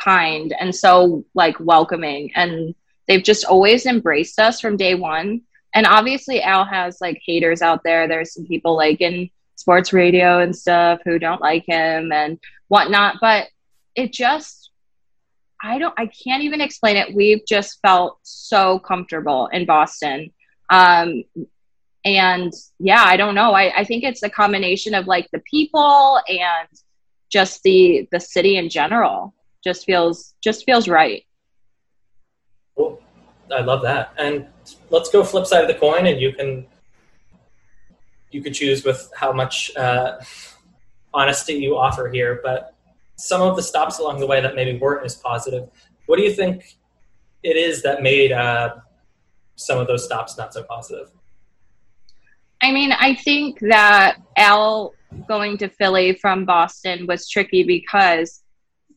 [0.00, 2.74] kind and so like welcoming and
[3.06, 5.42] they've just always embraced us from day one.
[5.74, 8.06] And obviously al has like haters out there.
[8.06, 13.16] There's some people like in sports radio and stuff who don't like him and whatnot
[13.20, 13.48] but
[13.96, 14.57] it just
[15.62, 20.30] i don't i can't even explain it we've just felt so comfortable in boston
[20.70, 21.22] um
[22.04, 26.20] and yeah i don't know I, I think it's a combination of like the people
[26.28, 26.68] and
[27.30, 31.24] just the the city in general just feels just feels right
[32.78, 33.02] Cool.
[33.52, 34.14] I love that.
[34.18, 34.46] And
[34.90, 36.64] let's go flip side of the coin, and you can
[38.30, 40.18] you could choose with how much uh,
[41.12, 42.40] honesty you offer here.
[42.42, 42.74] But
[43.18, 45.68] some of the stops along the way that maybe weren't as positive.
[46.06, 46.76] What do you think
[47.42, 48.76] it is that made uh,
[49.56, 51.10] some of those stops not so positive?
[52.62, 54.94] I mean, I think that Al
[55.26, 58.42] going to Philly from Boston was tricky because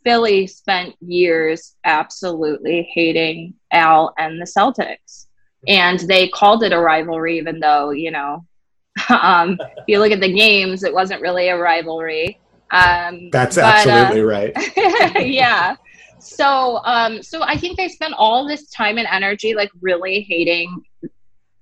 [0.03, 5.27] Philly spent years absolutely hating Al and the Celtics.
[5.67, 8.45] And they called it a rivalry, even though, you know,
[9.09, 12.40] um, if you look at the games, it wasn't really a rivalry.
[12.71, 15.15] Um, That's but, absolutely uh, right.
[15.27, 15.75] yeah.
[16.19, 20.83] So, um, so I think they spent all this time and energy like really hating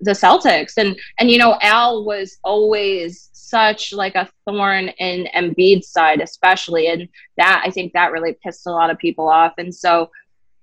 [0.02, 5.90] the Celtics, and and you know Al was always such like a thorn in Embiid's
[5.90, 9.74] side, especially, and that I think that really pissed a lot of people off, and
[9.74, 10.10] so.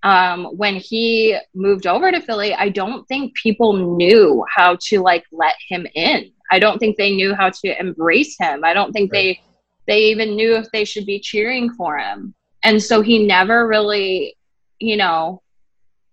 [0.02, 5.24] Um, when he moved over to Philly, I don't think people knew how to like
[5.32, 6.30] let him in.
[6.52, 8.62] I don't think they knew how to embrace him.
[8.62, 9.40] I don't think right.
[9.40, 9.45] they
[9.87, 12.35] they even knew if they should be cheering for him.
[12.62, 14.37] And so he never really,
[14.79, 15.42] you know,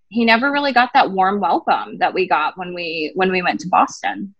[0.09, 3.59] he never really got that warm welcome that we got when we when we went
[3.61, 4.35] to Boston.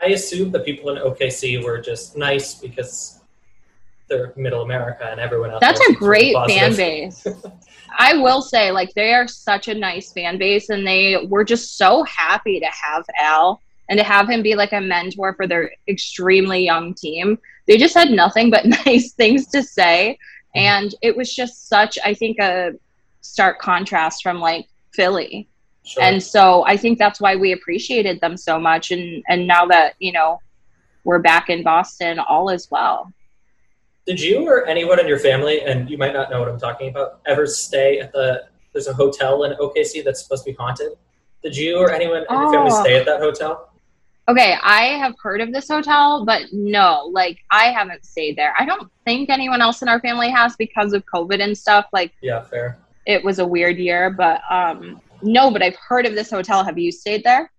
[0.00, 3.20] I assume the people in OKC were just nice because
[4.08, 5.60] they're middle America and everyone else.
[5.60, 7.26] That's a great fan base.
[7.98, 11.78] I will say, like, they are such a nice fan base, and they were just
[11.78, 15.72] so happy to have Al and to have him be like a mentor for their
[15.88, 17.38] extremely young team.
[17.66, 20.18] They just had nothing but nice things to say.
[20.56, 20.66] Mm-hmm.
[20.66, 22.72] And it was just such, I think, a
[23.20, 25.48] stark contrast from like Philly.
[25.84, 26.02] Sure.
[26.02, 28.90] And so I think that's why we appreciated them so much.
[28.90, 30.40] And, and now that, you know,
[31.04, 33.12] we're back in Boston, all is well.
[34.06, 36.90] Did you or anyone in your family, and you might not know what I'm talking
[36.90, 40.92] about, ever stay at the, there's a hotel in OKC that's supposed to be haunted?
[41.42, 42.82] Did you or anyone in your family oh.
[42.82, 43.73] stay at that hotel?
[44.26, 48.54] Okay, I have heard of this hotel, but no, like I haven't stayed there.
[48.58, 51.86] I don't think anyone else in our family has because of COVID and stuff.
[51.92, 52.78] Like, yeah, fair.
[53.06, 56.64] It was a weird year, but um, no, but I've heard of this hotel.
[56.64, 57.52] Have you stayed there?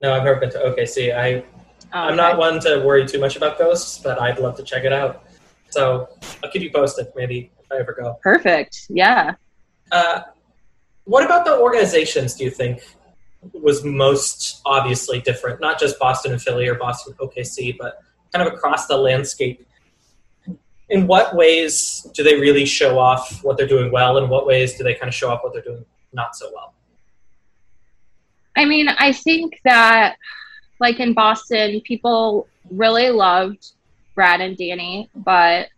[0.00, 1.14] No, I've never been to OKC.
[1.14, 1.44] I,
[1.92, 4.84] oh, I'm not one to worry too much about ghosts, but I'd love to check
[4.84, 5.24] it out.
[5.68, 6.08] So
[6.42, 8.18] I'll keep you posted, maybe if I ever go.
[8.22, 8.86] Perfect.
[8.88, 9.34] Yeah.
[9.92, 10.22] Uh,
[11.04, 12.34] what about the organizations?
[12.34, 12.96] Do you think
[13.52, 18.52] was most obviously different, not just Boston and Philly or Boston OKC, but kind of
[18.52, 19.66] across the landscape.
[20.88, 24.18] In what ways do they really show off what they're doing well?
[24.18, 26.74] In what ways do they kind of show off what they're doing not so well?
[28.56, 30.16] I mean, I think that,
[30.80, 33.72] like in Boston, people really loved
[34.14, 35.68] Brad and Danny, but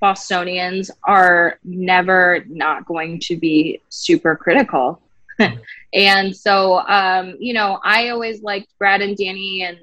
[0.00, 5.02] Bostonians are never not going to be super critical.
[5.92, 9.78] and so, um, you know, I always liked Brad and Danny, and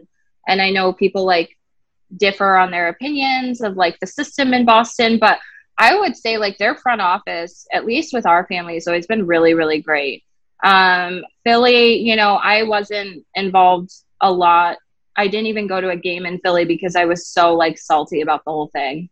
[0.48, 1.58] and I know people like
[2.16, 5.40] differ on their opinions of like the system in Boston, but
[5.78, 9.28] I would say like their front office, at least with our family, has always been
[9.28, 10.24] really, really great.
[10.64, 13.92] Um, Philly, you know, I wasn't involved
[14.22, 14.78] a lot.
[15.16, 18.22] I didn't even go to a game in Philly because I was so like salty
[18.22, 19.10] about the whole thing.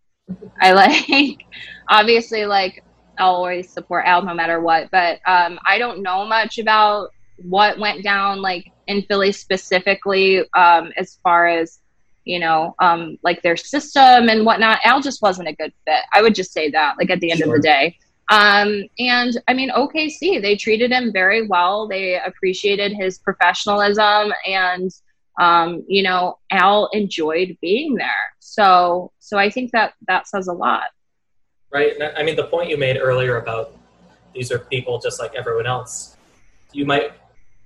[0.60, 1.46] I like
[1.90, 2.84] obviously like
[3.18, 4.90] I'll always support Al no matter what.
[4.92, 10.92] But um, I don't know much about what went down like in Philly specifically um,
[10.98, 11.80] as far as
[12.24, 14.80] you know um, like their system and whatnot.
[14.84, 16.02] Al just wasn't a good fit.
[16.14, 17.56] I would just say that like at the end sure.
[17.56, 17.98] of the day.
[18.30, 21.88] Um, and I mean, OKC, they treated him very well.
[21.88, 24.90] They appreciated his professionalism and,
[25.40, 28.34] um, you know, Al enjoyed being there.
[28.40, 30.86] So, so I think that that says a lot
[31.72, 31.94] right?
[32.16, 33.78] I mean, the point you made earlier about
[34.34, 36.18] these are people just like everyone else.
[36.74, 37.12] You might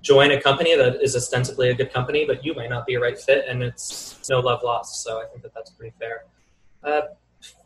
[0.02, 3.00] join a company that is ostensibly a good company, but you might not be a
[3.00, 5.02] right fit, and it's no love lost.
[5.02, 6.24] So I think that that's pretty fair.
[6.82, 7.02] Uh,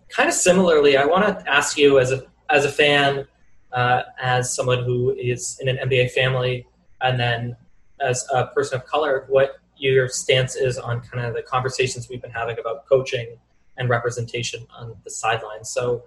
[0.08, 3.26] kind of similarly, I want to ask you as a as a fan,
[3.72, 6.66] uh, as someone who is in an NBA family,
[7.00, 7.56] and then
[8.00, 12.22] as a person of color, what your stance is on kind of the conversations we've
[12.22, 13.36] been having about coaching
[13.76, 15.68] and representation on the sidelines.
[15.70, 16.04] So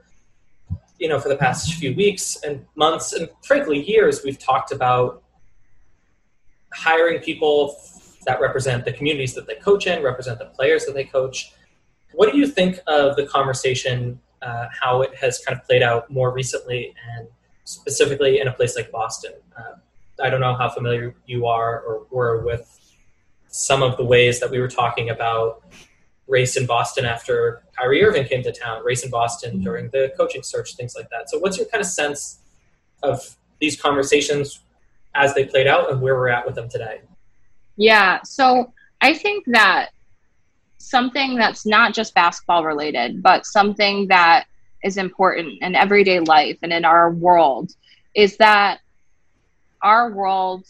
[1.00, 5.24] you know, for the past few weeks and months, and frankly, years, we've talked about
[6.74, 7.78] hiring people
[8.26, 11.54] that represent the communities that they coach in, represent the players that they coach.
[12.14, 16.10] What do you think of the conversation, uh, how it has kind of played out
[16.10, 17.28] more recently, and
[17.64, 19.34] specifically in a place like Boston?
[19.58, 19.76] Uh,
[20.22, 22.74] I don't know how familiar you are or were with
[23.50, 25.64] some of the ways that we were talking about
[26.28, 29.64] race in Boston after Kyrie Irving came to town, race in Boston mm-hmm.
[29.64, 31.30] during the coaching search, things like that.
[31.30, 32.40] So, what's your kind of sense
[33.04, 34.60] of these conversations
[35.16, 37.02] as they played out and where we're at with them today?
[37.76, 39.90] Yeah, so I think that
[40.78, 44.46] something that's not just basketball related, but something that
[44.84, 47.72] is important in everyday life and in our world
[48.16, 48.80] is that
[49.82, 50.66] our world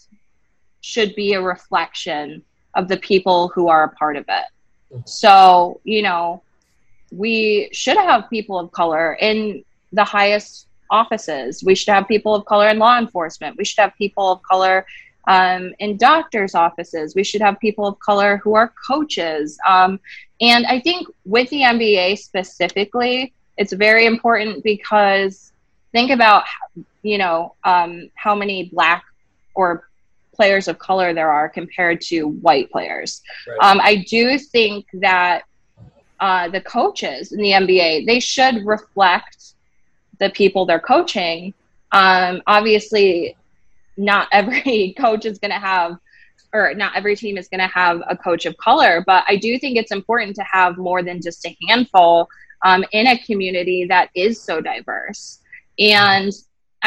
[0.81, 2.43] should be a reflection
[2.75, 4.45] of the people who are a part of it.
[5.05, 6.41] So, you know,
[7.11, 11.63] we should have people of color in the highest offices.
[11.63, 13.57] We should have people of color in law enforcement.
[13.57, 14.85] We should have people of color
[15.27, 17.15] um, in doctors' offices.
[17.15, 19.57] We should have people of color who are coaches.
[19.67, 19.99] Um,
[20.39, 25.51] and I think with the NBA specifically, it's very important because
[25.91, 26.43] think about,
[27.01, 29.03] you know, um, how many black
[29.55, 29.86] or
[30.37, 33.21] players of color there are compared to white players.
[33.47, 33.57] Right.
[33.61, 35.43] Um, I do think that
[36.19, 39.53] uh, the coaches in the NBA they should reflect
[40.19, 41.53] the people they're coaching.
[41.91, 43.35] Um, obviously,
[43.97, 45.97] not every coach is going to have,
[46.53, 49.59] or not every team is going to have a coach of color, but I do
[49.59, 52.29] think it's important to have more than just a handful
[52.63, 55.39] um, in a community that is so diverse.
[55.79, 56.31] And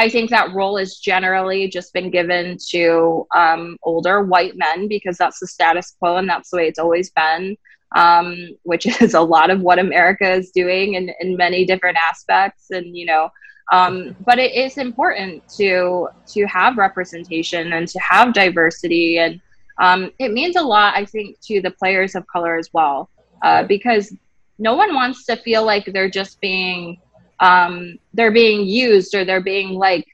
[0.01, 5.18] I think that role has generally just been given to um, older white men because
[5.18, 7.55] that's the status quo and that's the way it's always been,
[7.94, 12.70] um, which is a lot of what America is doing in, in many different aspects.
[12.70, 13.28] And, you know,
[13.72, 19.38] um, but it is important to to have representation and to have diversity, and
[19.78, 23.11] um, it means a lot, I think, to the players of color as well,
[23.42, 24.16] uh, because
[24.59, 26.98] no one wants to feel like they're just being
[27.41, 30.07] um, they're being used or they're being like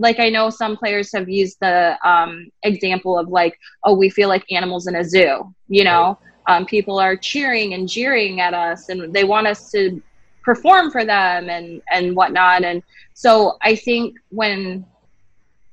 [0.00, 4.30] like I know some players have used the um, example of like, oh, we feel
[4.30, 5.54] like animals in a zoo.
[5.68, 10.02] You know, um, people are cheering and jeering at us, and they want us to
[10.42, 12.64] perform for them and and whatnot.
[12.64, 14.86] And so I think when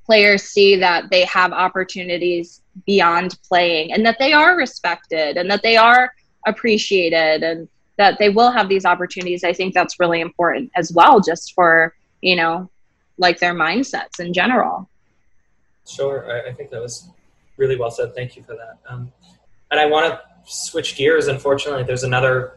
[0.04, 5.62] players see that they have opportunities beyond playing and that they are respected and that
[5.62, 6.12] they are
[6.46, 7.68] appreciated and
[7.98, 11.94] that they will have these opportunities i think that's really important as well just for
[12.22, 12.70] you know
[13.20, 14.88] like their mindsets in general.
[15.86, 17.08] Sure i, I think that was
[17.56, 18.14] really well said.
[18.14, 18.78] Thank you for that.
[18.88, 19.12] Um,
[19.70, 20.20] and i want to
[20.50, 21.26] switch gears.
[21.28, 22.54] Unfortunately there's another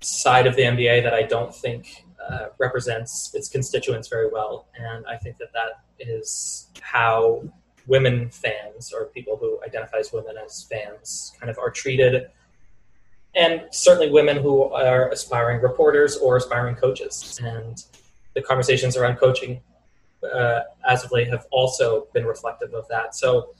[0.00, 4.66] side of the nba that i don't think uh, represents its constituents very well.
[4.76, 7.44] And i think that that is how
[7.86, 12.28] women fans or people who identify as women as fans kind of are treated
[13.34, 17.40] and certainly women who are aspiring reporters or aspiring coaches.
[17.42, 17.82] And
[18.34, 19.60] the conversations around coaching
[20.22, 23.14] uh, as of late have also been reflective of that.
[23.14, 23.54] So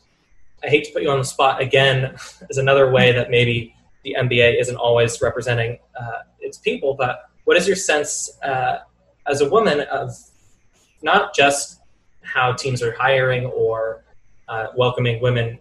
[0.63, 2.15] I hate to put you on the spot again
[2.51, 7.57] as another way that maybe the NBA isn't always representing uh, its people, but what
[7.57, 8.79] is your sense uh,
[9.27, 10.11] as a woman of
[11.03, 11.81] not just
[12.23, 14.05] how teams are hiring or
[14.49, 15.59] uh, welcoming women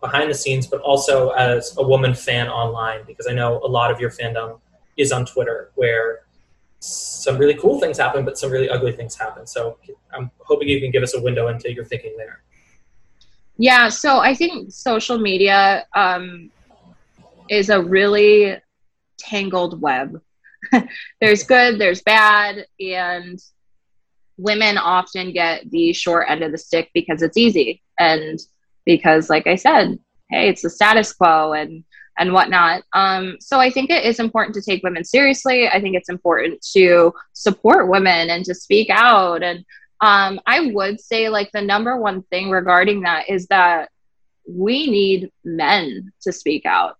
[0.00, 3.90] behind the scenes, but also as a woman fan online, because I know a lot
[3.90, 4.60] of your fandom
[4.96, 6.20] is on Twitter, where
[6.80, 9.46] some really cool things happen, but some really ugly things happen.
[9.46, 9.78] So
[10.12, 12.42] I'm hoping you can give us a window into your thinking there.
[13.56, 16.50] Yeah, so I think social media um,
[17.48, 18.56] is a really
[19.18, 20.22] tangled web.
[21.20, 23.40] there's good, there's bad, and
[24.36, 27.82] women often get the short end of the stick because it's easy.
[27.98, 28.38] And
[28.88, 29.98] because like i said
[30.30, 31.84] hey it's the status quo and
[32.18, 32.82] and whatnot.
[32.92, 35.68] Um, so i think it is important to take women seriously.
[35.68, 39.42] I think it's important to support women and to speak out.
[39.42, 39.64] And
[40.00, 43.90] um, i would say like the number one thing regarding that is that
[44.46, 46.96] we need men to speak out.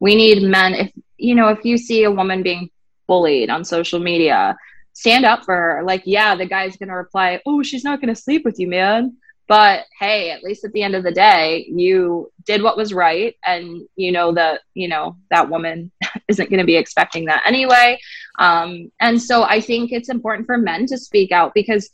[0.00, 2.70] We need men if you know if you see a woman being
[3.08, 4.56] bullied on social media
[4.92, 5.82] stand up for her.
[5.84, 9.16] Like yeah the guy's gonna reply oh she's not gonna sleep with you man
[9.50, 13.34] but hey at least at the end of the day you did what was right
[13.44, 15.90] and you know that you know that woman
[16.28, 17.98] isn't going to be expecting that anyway.
[18.38, 21.90] Um, and so i think it's important for men to speak out because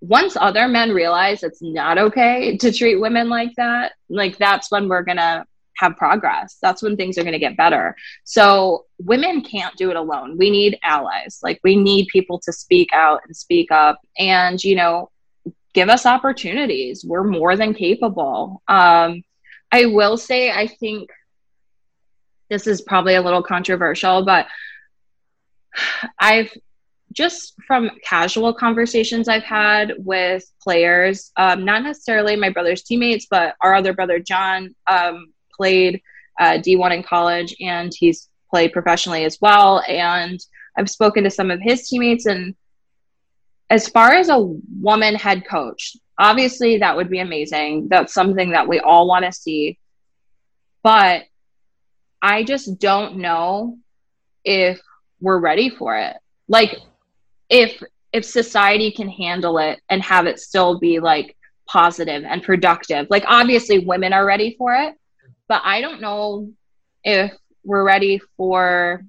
[0.00, 4.88] once other men realize it's not okay to treat women like that like that's when
[4.88, 5.44] we're going to
[5.76, 6.58] have progress.
[6.62, 7.96] That's when things are going to get better.
[8.24, 10.38] So women can't do it alone.
[10.38, 11.40] We need allies.
[11.42, 13.98] Like we need people to speak out and speak up.
[14.18, 15.10] And you know
[15.72, 17.04] give us opportunities.
[17.04, 18.62] We're more than capable.
[18.68, 19.22] Um,
[19.70, 21.10] I will say, I think
[22.50, 24.46] this is probably a little controversial, but
[26.18, 26.52] I've
[27.12, 33.54] just from casual conversations I've had with players, um, not necessarily my brother's teammates, but
[33.62, 36.02] our other brother Jon um, played
[36.40, 39.82] uh, D1 in college and he's played professionally as well.
[39.86, 40.40] And
[40.76, 42.54] I've spoken to some of his teammates, and
[43.72, 47.88] as far as a woman head coach, obviously that would be amazing.
[47.88, 49.78] That's something that we all want to see.
[50.82, 51.22] But
[52.20, 53.78] I just don't know
[54.44, 54.78] if
[55.22, 56.14] we're ready for it.
[56.48, 56.76] Like
[57.48, 61.34] if if society can handle it and have it still be like
[61.66, 63.06] positive and productive.
[63.08, 64.94] Like obviously women are ready for it,
[65.48, 66.50] but I don't know
[67.04, 67.32] if
[67.64, 69.02] we're ready for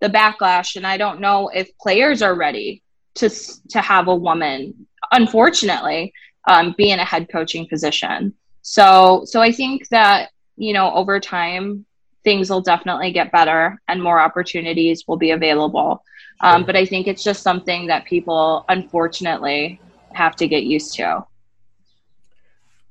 [0.00, 2.83] the backlash and I don't know if players are ready
[3.16, 3.30] to
[3.70, 6.12] to have a woman unfortunately
[6.48, 8.34] um, be in a head coaching position.
[8.62, 11.86] So so I think that you know over time
[12.24, 16.02] things will definitely get better and more opportunities will be available.
[16.40, 19.80] Um, but I think it's just something that people unfortunately
[20.14, 21.24] have to get used to.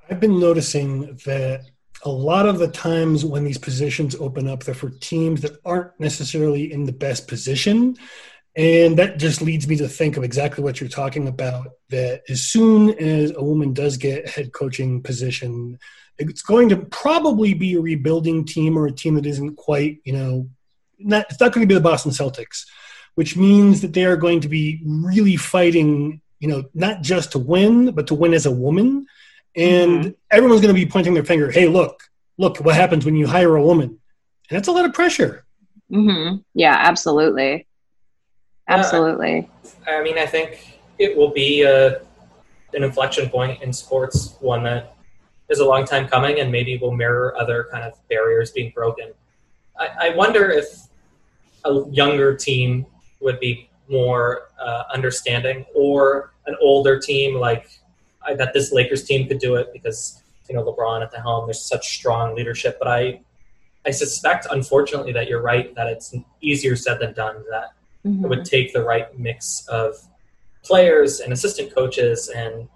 [0.09, 1.65] I've been noticing that
[2.05, 5.97] a lot of the times when these positions open up, they're for teams that aren't
[5.99, 7.95] necessarily in the best position.
[8.55, 11.69] And that just leads me to think of exactly what you're talking about.
[11.89, 15.79] That as soon as a woman does get a head coaching position,
[16.19, 20.13] it's going to probably be a rebuilding team or a team that isn't quite, you
[20.13, 20.49] know,
[20.99, 22.65] not, it's not going to be the Boston Celtics,
[23.15, 27.39] which means that they are going to be really fighting, you know, not just to
[27.39, 29.07] win, but to win as a woman.
[29.55, 30.09] And mm-hmm.
[30.29, 32.03] everyone's going to be pointing their finger, hey, look,
[32.37, 33.99] look what happens when you hire a woman.
[34.49, 35.43] And that's a lot of pressure.
[35.91, 36.37] Mm-hmm.
[36.53, 37.65] Yeah, absolutely.
[38.67, 39.49] Absolutely.
[39.87, 42.01] Uh, I mean, I think it will be a,
[42.73, 44.95] an inflection point in sports, one that
[45.49, 49.11] is a long time coming and maybe will mirror other kind of barriers being broken.
[49.77, 50.87] I, I wonder if
[51.65, 52.85] a younger team
[53.21, 57.79] would be more uh, understanding or an older team like
[58.25, 61.47] I bet this Lakers team could do it because you know LeBron at the helm.
[61.47, 63.19] There's such strong leadership, but I
[63.85, 67.43] I suspect, unfortunately, that you're right that it's easier said than done.
[67.49, 67.73] That
[68.05, 68.25] mm-hmm.
[68.25, 69.95] it would take the right mix of
[70.63, 72.67] players and assistant coaches and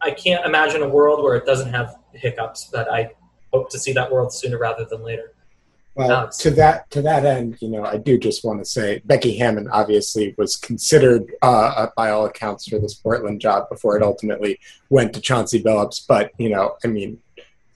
[0.00, 3.10] I can't imagine a world where it doesn't have hiccups, but I
[3.52, 5.32] hope to see that world sooner rather than later.
[5.94, 6.36] Well, Alex.
[6.38, 9.68] to that to that end, you know, I do just want to say Becky Hammon
[9.68, 15.12] obviously was considered uh, by all accounts for this Portland job before it ultimately went
[15.14, 16.06] to Chauncey Billups.
[16.06, 17.20] But you know, I mean,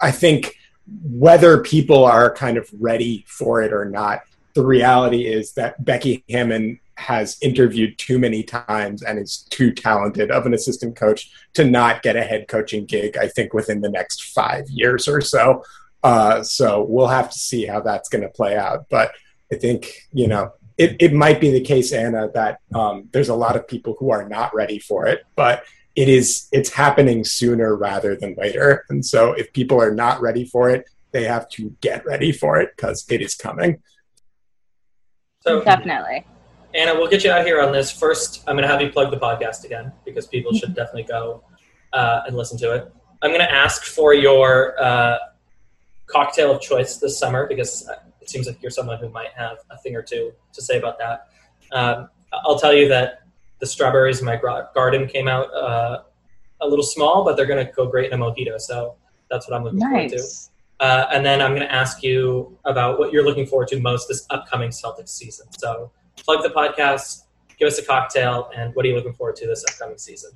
[0.01, 0.57] I think
[1.03, 4.23] whether people are kind of ready for it or not,
[4.55, 10.31] the reality is that Becky Hammon has interviewed too many times and is too talented
[10.31, 13.91] of an assistant coach to not get a head coaching gig, I think, within the
[13.91, 15.65] next five years or so.
[16.03, 18.87] Uh, so we'll have to see how that's going to play out.
[18.91, 19.13] But
[19.53, 23.35] I think, you know, it, it might be the case, Anna, that um, there's a
[23.35, 27.77] lot of people who are not ready for it, but it is it's happening sooner
[27.77, 28.85] rather than later.
[28.89, 32.59] And so if people are not ready for it, they have to get ready for
[32.59, 33.83] it because it is coming.
[35.43, 36.25] So definitely.
[36.75, 37.91] Anna, we'll get you out here on this.
[37.91, 41.45] First, I'm going to have you plug the podcast again because people should definitely go
[41.93, 42.93] uh, and listen to it.
[43.21, 45.19] I'm going to ask for your uh,
[46.07, 47.89] cocktail of choice this summer because
[48.21, 50.99] it seems like you're someone who might have a thing or two to say about
[50.99, 51.29] that.
[51.73, 53.23] Um, I'll tell you that
[53.59, 54.41] the strawberries in my
[54.75, 56.03] garden came out uh,
[56.61, 58.61] a little small, but they're going to go great in a mojito.
[58.61, 58.97] So
[59.31, 60.11] that's what I'm looking nice.
[60.11, 60.52] forward to.
[60.83, 64.09] Uh, and then I'm going to ask you about what you're looking forward to most
[64.09, 65.47] this upcoming Celtics season.
[65.57, 67.23] So plug the podcast,
[67.57, 70.33] give us a cocktail, and what are you looking forward to this upcoming season?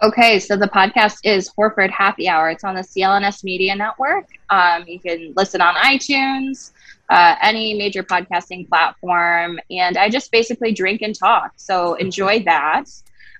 [0.00, 2.50] Okay, so the podcast is Horford Happy Hour.
[2.50, 4.28] It's on the CLNS Media Network.
[4.50, 6.70] Um, you can listen on iTunes,
[7.10, 11.54] uh, any major podcasting platform, and I just basically drink and talk.
[11.56, 12.84] So enjoy that.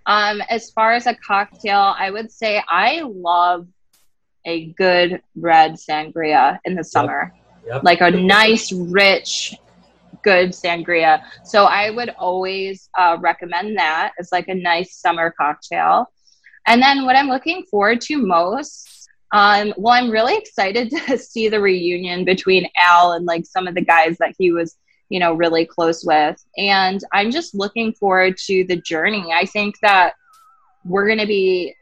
[0.06, 3.68] Um, as far as a cocktail, I would say I love
[4.44, 7.32] a good red sangria in the summer.
[7.34, 7.74] Yep.
[7.74, 7.84] Yep.
[7.84, 9.54] Like a nice, rich,
[10.22, 11.22] good sangria.
[11.44, 16.10] So I would always uh, recommend that as like a nice summer cocktail.
[16.66, 21.48] And then what I'm looking forward to most, um, well, I'm really excited to see
[21.48, 24.76] the reunion between Al and like some of the guys that he was,
[25.08, 26.42] you know, really close with.
[26.56, 29.32] And I'm just looking forward to the journey.
[29.32, 30.14] I think that
[30.84, 31.74] we're going to be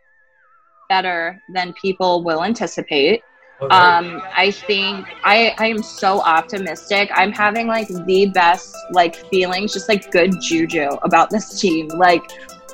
[0.91, 3.23] better than people will anticipate.
[3.71, 7.11] Um, I think I, I am so optimistic.
[7.15, 11.89] I'm having like the best like feelings, just like good juju about this team.
[11.89, 12.23] Like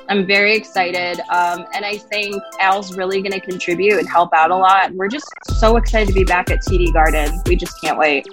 [0.09, 1.19] I'm very excited.
[1.29, 4.93] Um, and I think Al's really going to contribute and help out a lot.
[4.93, 5.27] We're just
[5.59, 7.41] so excited to be back at TD Garden.
[7.45, 8.25] We just can't wait.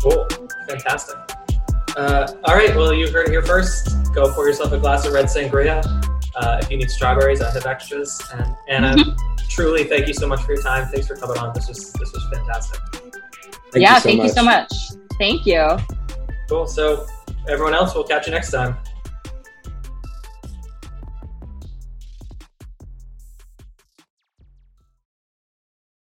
[0.00, 0.26] Cool.
[0.68, 1.16] Fantastic.
[1.96, 2.74] Uh, all right.
[2.74, 3.96] Well, you heard it here first.
[4.14, 5.82] Go pour yourself a glass of red sangria.
[6.36, 8.20] Uh, if you need strawberries, I have extras.
[8.32, 9.16] And Anna,
[9.48, 10.88] truly, thank you so much for your time.
[10.88, 11.54] Thanks for coming on.
[11.54, 12.80] This was this was fantastic.
[13.72, 14.26] Thank yeah, you so thank much.
[14.26, 14.72] you so much.
[15.18, 15.76] Thank you.
[16.48, 16.66] Cool.
[16.66, 17.06] So,
[17.48, 18.76] everyone else, we'll catch you next time.